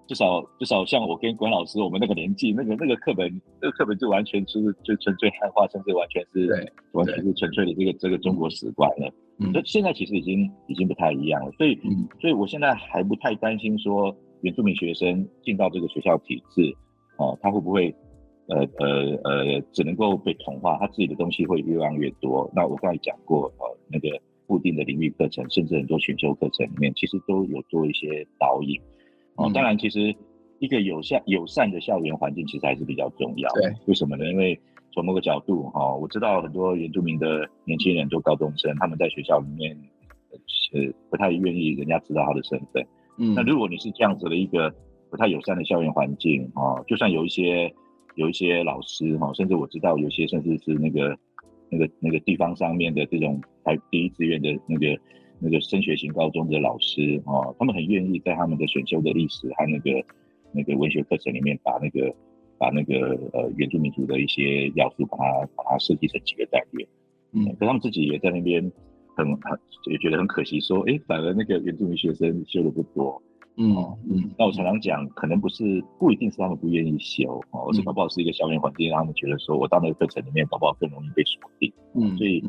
[0.10, 3.32] 至少至少像我跟管老师，我们那个年纪，那个那个课本，
[3.62, 9.14] 那个课本就完全是就纯粹汉化，甚至完全是完全是纯粹的这个这个中国史观了。
[9.38, 11.51] 嗯，那现在其实已经已经不太一样了。
[11.51, 16.76] 所以，嗯，所以我现在还不太担心说原住民学生进到这个学校体制，
[17.18, 17.93] 哦，他会不会
[18.47, 22.51] 呃呃呃只能够被同化，他自己的东西会越来越多。
[22.55, 28.82] 那我刚才讲过，呃，那个固定的领域课程，甚至很多选修课程里面，其实都有做一些导引。
[29.40, 30.14] 哦，当然，其实
[30.60, 33.50] 一个友善友善的校园环境其实还是比较重要。
[33.54, 34.26] 对，为什么呢？
[34.26, 34.60] 因为
[34.92, 39.78] 从某个角度，哈，我知道很多原住民的年轻人都高中生，他们在学校里面
[40.48, 42.86] 是不太愿意人家知道他的身份。
[43.18, 44.74] 嗯，那如果你是这样子的一个
[45.10, 47.74] 不太友善的校园环境，啊，就算有一些
[48.16, 51.18] 有一些老师，哈，甚至我知道有些甚至是那个
[51.70, 55.00] 那个那个地方上面的这种排第一志愿的那个
[55.40, 60.04] 那个升学型高中的老师哦，他们很愿意在他们的选修的历史和那个
[60.52, 62.14] 那个文学课程里面把那个
[62.58, 66.88] 把那个呃原住民族的一些要素把它把它设计成几个单元，
[67.32, 68.62] 嗯，可他们自己也在那边
[69.16, 69.60] 很很
[69.90, 73.22] 也觉得很可惜，说哎，反而那个原住民学生修的不多，
[73.56, 73.76] 嗯
[74.10, 82.44] 嗯，那我常常讲，可能不是不一定是他们不愿意修哦，而是搞不好是一个校园环境让他们觉得说我到那个课程里面搞不好更容易被锁定，嗯，所以。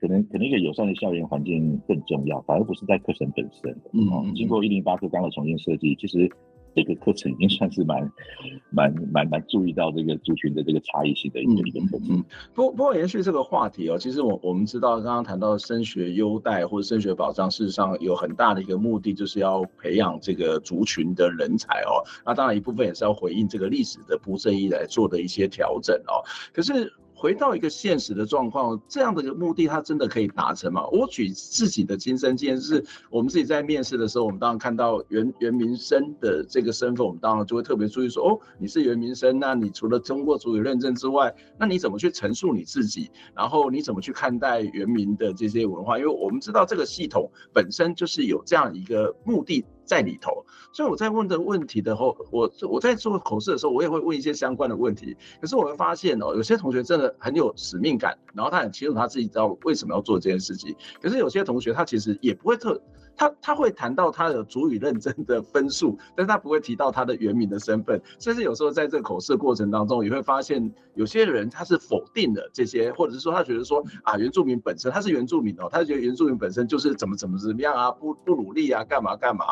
[0.00, 3.76] 可能可能一个友善的校园环境更重要，反而不是在课程本身。
[3.92, 6.30] 嗯，经过一零八课纲的重新设计，其实
[6.74, 8.08] 这个课程已经算是蛮
[8.70, 12.16] 蛮蛮蛮注意到这个族群的这个差异性的一个一个课程。
[12.16, 12.24] 嗯，
[12.54, 22.06] 不不过延续这个话题哦，其实我我们知道刚刚谈到升学优待或者升学保障，事实上有很大的一个目的就是要培养这个族群的人才哦。
[22.24, 26.22] 那当然一部分也是要回应这个历史的不正义来做的一些调整哦。
[26.52, 26.92] 可是。
[27.18, 30.86] 回到一个现实的状况，这样的一个目的，它真的可以达成吗？
[30.92, 43.10] 我举自己的亲身经验，是我们自己在面试的时候，我们当然看到原原民生的这个身份，我们当然就会特别注意说，哦，你是原民生，那你除了通过主语认证之外，那你怎么去陈述你自己？
[43.34, 45.98] 然后你怎么去看待原民的这些文化？
[45.98, 49.64] 因为我们知道这个系统本身就是有这样一个目的。
[49.88, 55.16] 在里头，所以我在问的问题的后，我我在做口试的时候，我也会问一些相关的问题。
[55.40, 60.76] 可是我会发现哦，有些同学真的很有使命感，然后他很清楚他自己知道为什么要做这件事情。
[61.00, 62.80] 可是有些同学他其实也不会特，
[63.18, 68.00] 他他会谈到他的主语认真的分数，但是他不会提到他的原名的身份。
[68.20, 79.44] 甚至有时候在这个口试过程当中，也会发现有些人他是否定了这些，或者是说他觉得说啊，原住民本身他是原住民哦，他觉得原住民本身就是怎么怎么怎么样啊，不不努力啊，干嘛干嘛。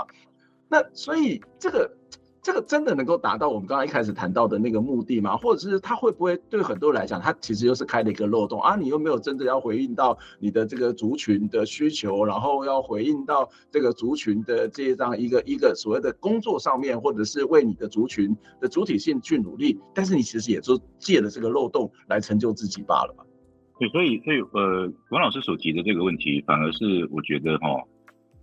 [0.69, 1.91] 那所以这个
[2.47, 5.37] 这个真的能够达到我们刚刚一开始谈到的那个目的吗？
[5.37, 8.77] 或者是他会不会对很多人来讲，他其实又是开了一个漏洞啊？
[8.77, 23.25] 你又没有真的要回应到你的这个族群的需求，然后要回应到这个族群的这样一个一个所谓的工作上面，或者是为你的族群的主体性去努力，但是你其实也就借了这个漏洞来成就自己罢了嘛？
[23.81, 27.83] 对，所以所以呃，王老师所提的这个问题，反而是我觉得哈。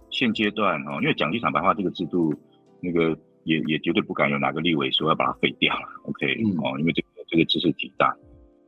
[0.09, 2.33] 现阶段哦，因为讲机场白话这个制度，
[2.81, 6.25] 那个也也绝对不敢有哪个立委说要把它废掉了，OK
[6.63, 8.15] 哦，因为这个这个知识体大。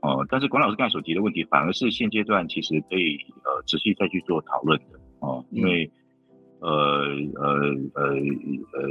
[0.01, 0.26] 哦。
[0.30, 4.99] 但是管老师刚才所提的问题，反而是现阶段其实可以呃仔细再去做讨论的。
[5.19, 5.89] 哦，因为
[6.59, 6.69] 呃
[7.36, 7.51] 呃
[7.93, 8.03] 呃
[8.73, 8.89] 呃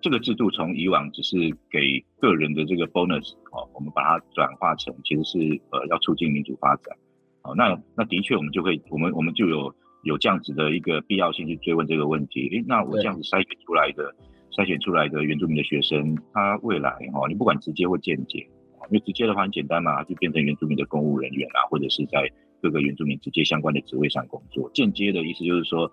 [0.00, 1.36] 这个制度从以往只是
[1.70, 5.38] 给个人的这个 bonus 哦，我们把它转化成其实是
[5.70, 6.96] 呃要促进民主发展。
[7.42, 9.74] 哦，那那的确我们就会我们我们就有。
[10.02, 14.14] 有这样子的一个必要性去追问这个问题，诶，那我这样子筛选出来的
[14.50, 22.28] 筛选出来的原住民的学生，他未来哈，你不管直接或间接，因为直接的话很简单嘛，就变成原住民的公务人员啊，或者是在
[22.60, 24.70] 各个原住民直接相关的职位上工作。
[24.74, 25.90] 间接的意思就是说，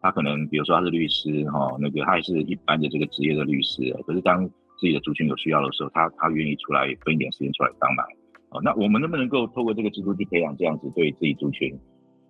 [0.00, 4.46] 他可能比如说他是律师哈，那个他还是一般的这个职业的律师，可是当
[4.78, 8.04] 自己的族群有需要的时候，他他愿意出来分一点时间出来帮忙。
[8.50, 11.72] 哦，那我们能不能够透过这个制度去培养这样子对自己族群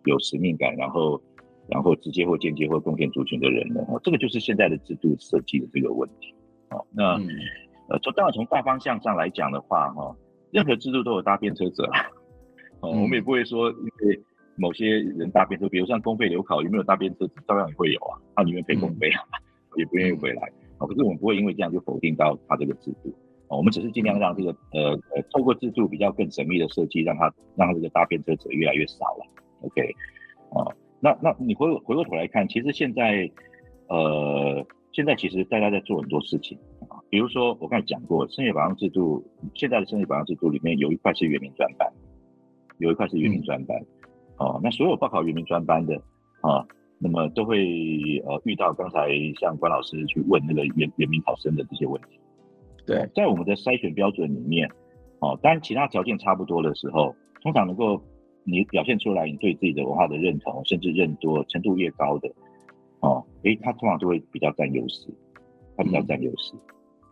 [0.04, 1.20] 有使命感，然后，
[1.68, 3.84] 然后直接或间接或贡献族群的人呢？
[3.88, 6.34] 哦，这个就是现在的制度设计的这个问题。
[6.70, 7.28] 哦，那、嗯、
[7.88, 10.16] 呃，从当然从大方向上来讲的话，哈、哦，
[10.50, 11.84] 任何制度都有搭便车者。
[12.80, 14.20] 哦，嗯、我们也不会说因为
[14.56, 19.40] 某些人搭便车，比如像公费留考有没有搭便车，照样也会有啊，他宁愿赔公费啊，嗯、
[19.78, 20.50] 也不愿意回来。
[20.78, 23.14] 哦，可是我们不会因为这样就否定到他这个制度。
[23.48, 29.26] 哦，我们只是尽量让这个呃呃，透过制度比较更缜密的设计，让它让他这个搭便车者越来越少了。
[29.60, 29.94] OK，
[30.50, 30.74] 哦，
[31.04, 33.28] 那那你回回过头来看，其实现在，
[33.88, 36.56] 呃，现在其实大家在做很多事情
[36.88, 39.20] 啊，比如说我刚才讲过，升学保障制度，
[39.52, 41.92] 现在的升学保障制度里面有一块是原民专班，
[42.78, 43.76] 有一块是原民专班，
[44.36, 45.96] 哦、嗯啊，那所有报考原民专班的
[46.40, 46.64] 啊，
[47.00, 47.58] 那么都会
[48.24, 49.08] 呃遇到刚才
[49.40, 52.20] 像关老师去问那个原原民考生的这些问题，
[52.86, 54.70] 对，在我们的筛选标准里面，
[55.18, 58.00] 哦、啊，当然其他条件差不多的时候，通常能够。
[58.44, 62.28] 你表现出来，你对自己的文化的认同，甚至认多程度越高的，
[62.98, 65.08] 哦，诶，他通常就会比较占优势，
[65.76, 66.54] 他比较占优势，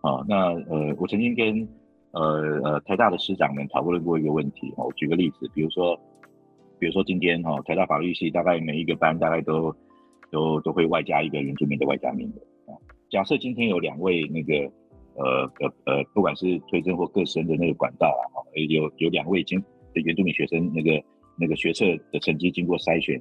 [0.00, 0.36] 啊、嗯哦，那
[0.68, 1.68] 呃，我曾经跟
[2.10, 5.96] 呃呃台大的师长们讨论过一个问题，哦，我举个例子，比如说，
[6.80, 9.72] 比如说今天哈、哦，台大法律系大概每一个班大概都
[10.32, 12.28] 都都会外加一个原住民的外加名
[12.66, 12.74] 额，
[13.08, 14.68] 假设今天有两位那个
[15.14, 19.60] 呃呃呃，不管是推甄或各生的那个管道啊，哦，有有两位已经
[19.94, 21.00] 的原住民学生那个。
[21.40, 23.20] 那个学测的成绩经过筛选，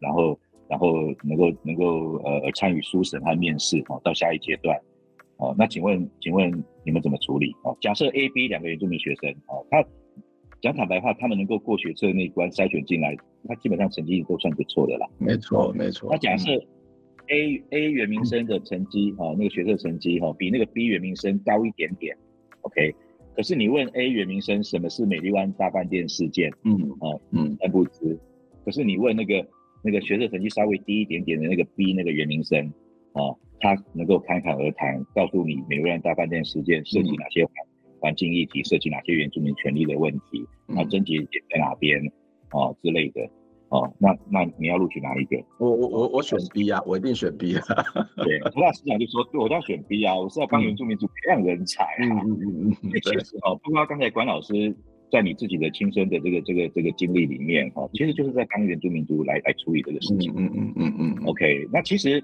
[0.00, 0.92] 然后然后
[1.22, 4.76] 能够能够呃参与书审和面试哦，到下一阶段
[5.36, 6.50] 哦，那请问请问
[6.84, 7.76] 你们怎么处理哦？
[7.80, 9.82] 假设 A、B 两个原住民学生哦，他
[10.60, 13.16] 讲坦白话，他们能够过学测那一关筛选进来，
[13.48, 15.08] 他基本上成绩都算不错的啦。
[15.18, 16.10] 没错，没错。
[16.10, 16.52] 那假设
[17.28, 22.16] A、嗯、A 原民生的成绩哈、嗯哦，那个学测成绩哈、哦，比那个 B 原民生高一点点
[22.62, 22.94] ，OK。
[23.40, 28.18] 可是你问 A 原明生什么是美丽湾大饭店事件，嗯，啊，嗯，他不知。
[28.66, 29.42] 可是你问那个
[29.82, 32.66] 那个学测成绩稍微低一点点的那个 B 那个原明生，
[33.14, 37.54] 啊，他能够侃侃而谈，告诉你美丽湾大饭店事件涉及哪些环
[37.98, 41.98] 环境议题，涉及哪些原住民权利的问题，那症结点在哪边，
[42.50, 43.26] 啊之类的。
[43.70, 45.40] 哦，那那你要录取哪一个？
[45.58, 47.62] 我我我我选 B 啊，我一定选 B 啊。
[48.16, 52.20] 对，胡老师讲就说，对，我都要选 B 啊，我是要帮原住民族培养人才啊。
[52.24, 52.90] 嗯嗯嗯嗯。
[52.90, 54.74] 其实哦，包括刚才管老师
[55.08, 60.32] 在你自己的亲身的这个这个这个经历里面哈，其实就是在帮原住民族来来处理这个事情。
[60.36, 61.26] 嗯嗯嗯嗯。
[61.26, 62.20] OK，那其实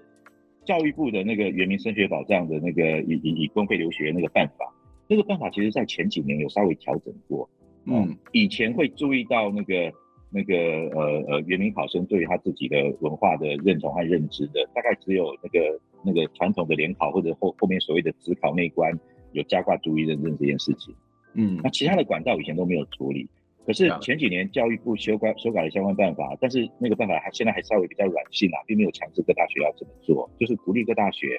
[0.64, 4.66] 教育部的那个原民升学保障的那个以以以公费留学那个办法，
[5.06, 7.48] 那个办法其实在前几年有稍微调整过。
[7.84, 8.16] 嗯。
[8.32, 9.92] 以前会注意到那个。
[10.30, 18.92] 那个呃呃，原民考生对于他自己的文化的认同和认知的，大概只有那个那个传统的联考或者后后面所谓的职考那关
[19.32, 20.94] 有加挂族裔认证这件事情。
[21.34, 23.28] 嗯，那其他的管道以前都没有处理。
[23.64, 31.36] 可是前几年教育部修改修改了相关办法，但是那个办法还现在还稍微比较软性啊，并没有强制各大学要这么做，就是鼓励各大学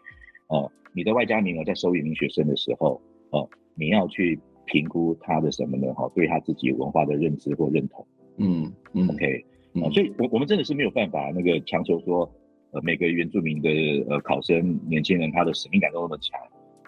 [0.48, 5.94] 哦、呃，你的外加名额在收原民学生的时候哦、呃，你要去评估他的什么呢？
[5.94, 8.06] 哈、呃，对他自己文化的认知或认同。
[8.38, 9.46] 嗯嗯，OK，
[9.82, 12.30] 啊，所以我我们真的是没有办法那个强求说，
[12.72, 13.70] 呃，每个原住民的
[14.10, 16.40] 呃考生年轻人他的使命感都那么强，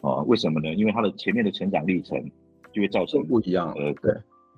[0.01, 0.73] 啊，为什么呢？
[0.75, 2.23] 因为他的前面的成长历程
[2.71, 4.13] 就会造成不一样，呃，对，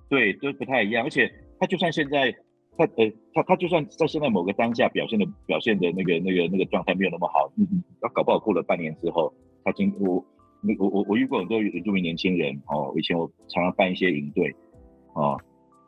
[0.10, 2.32] 对，都不太一样，而且他就算现在
[2.78, 9.34] 他呃他他就算在现在某个当下表现的表现的那个那个那个状态没有那么好，嗯嗯，他搞不好过了半年之后，
[9.64, 10.16] 他经我
[10.80, 14.54] 我我我遇过很多原住民年轻人哦，以前我常常办一些营队，
[15.14, 15.38] 啊。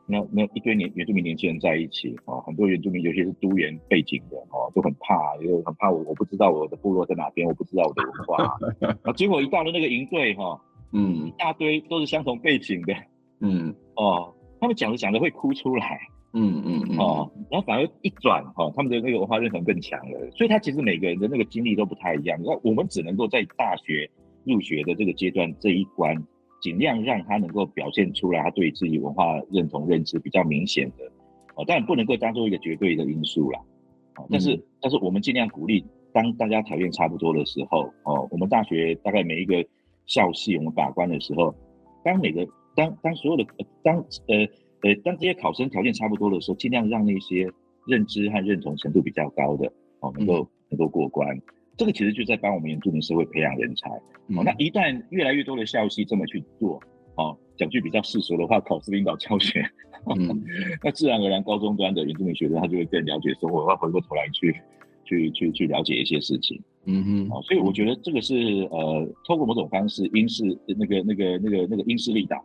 [0.06, 8.58] 那那一堆年原住民年轻人在一起啊，很多原住民，尤其是都原背景的哦，都很怕，因为很怕我我不知道我的部落在哪边，我不知道我的文化。
[9.04, 10.60] 啊，结果一到了那个营队哈，
[10.92, 12.94] 嗯，一大堆都是相同背景的，
[13.40, 16.02] 嗯哦，他们讲着讲着会哭出来，
[16.34, 22.38] 嗯嗯哦，然后反而一转哈，他们的那个文化认同更强了，所以他其实每个人的那个经历都不太一样。
[22.44, 24.10] 那我们只能够在大学
[24.44, 26.22] 入学的这个阶段这一关。
[26.64, 31.04] 尽量让他能够表现出来，他对自己文化认同认知比较明显的，
[31.56, 33.60] 哦，当然不能够当做一个绝对的因素啦，
[34.16, 35.84] 哦，但是、嗯、但是我们尽量鼓励，
[36.14, 39.62] 当大家条件差不多的时候，哦，我们大学大概每一个
[40.06, 41.54] 校系我们把关的时候，
[42.02, 43.46] 当每个当当所有的
[43.84, 43.98] 当
[44.30, 44.48] 呃
[44.84, 47.52] 呃当这些考生条件差不多的时候，尽量让那些
[47.86, 49.68] 认知和认同程度比较高的，
[50.00, 51.38] 哦，能够、嗯、能够过关。
[51.76, 53.90] 这个其实就在帮我们原住民社会培养人才。
[54.28, 56.80] 嗯、哦，那一旦越来越多的校系这么去做，
[57.16, 59.66] 哦，讲句比较世俗的话，考试领导教学，
[60.16, 60.44] 嗯、
[60.84, 64.56] 那自然而然高中端的原住民学生他就会更了解生活，要回过头来去
[65.04, 66.62] 去去去了解一些事情。
[66.86, 68.36] 嗯哼，哦，所以我觉得这个是
[68.72, 72.38] 呃，透过某种方式，因势那个那个那个那个因势利导。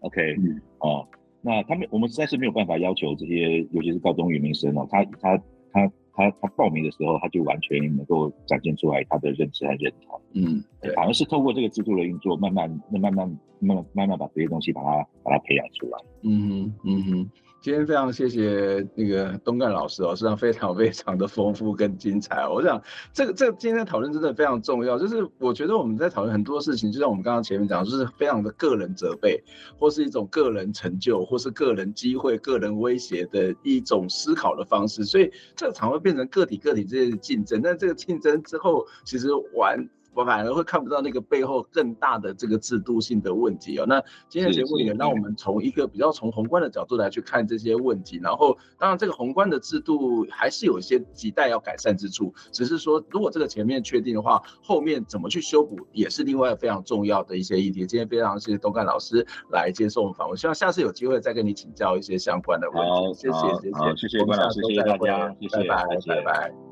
[0.00, 1.06] OK，嗯，哦，
[1.40, 5.36] 那他们我们实在是没有办法要求这些，尤其是高中原民生哦，他他
[5.72, 5.92] 他。
[6.14, 10.20] 他他他报名的时候，他就完全能够展现出来他的认知和认同。
[10.34, 15.98] 嗯，对，反而是透过这个制度的运作，慢慢、慢慢、慢慢、慢慢把这些东西把它把它培养出来。
[16.22, 17.30] 嗯哼，嗯哼。
[17.62, 22.44] 今天非常谢谢那个东干老师哦，实际上非常非常的丰富跟精彩。
[22.48, 22.82] 我想
[23.12, 29.40] 这个这个今天的讨论真的非常重要，就是我觉得我们在讨论很多事情，就像我们刚刚前面讲，就是非常的个人责备，
[29.78, 37.62] 或是一种个人成就，或是个人机会、个人威胁的一种思考的方式，所以这个常会变成个体个体之间的竞争。
[37.62, 39.88] 但这个竞争之后，其实玩。
[40.14, 43.86] 我反而会看不到那个背后更大的这个制度性的问题哦。
[43.86, 48.20] 那今天的节目也让我们从一个比较从宏观的角度来去看这些问题。
[48.22, 52.32] 然后，当然这个宏观的制度还是有一些亟待要改善之处。
[52.50, 57.86] 只是说，如果这个前面确定的话，后面怎么去修补也是另外非常重要的一些议题。
[57.86, 63.14] 今天非常谢谢东干老师来接受我们访问，希望下次有机会再跟你请教一些相关的问题。
[63.14, 66.71] 谢谢谢谢谢谢关老师，谢谢大家，谢谢，拜拜拜拜。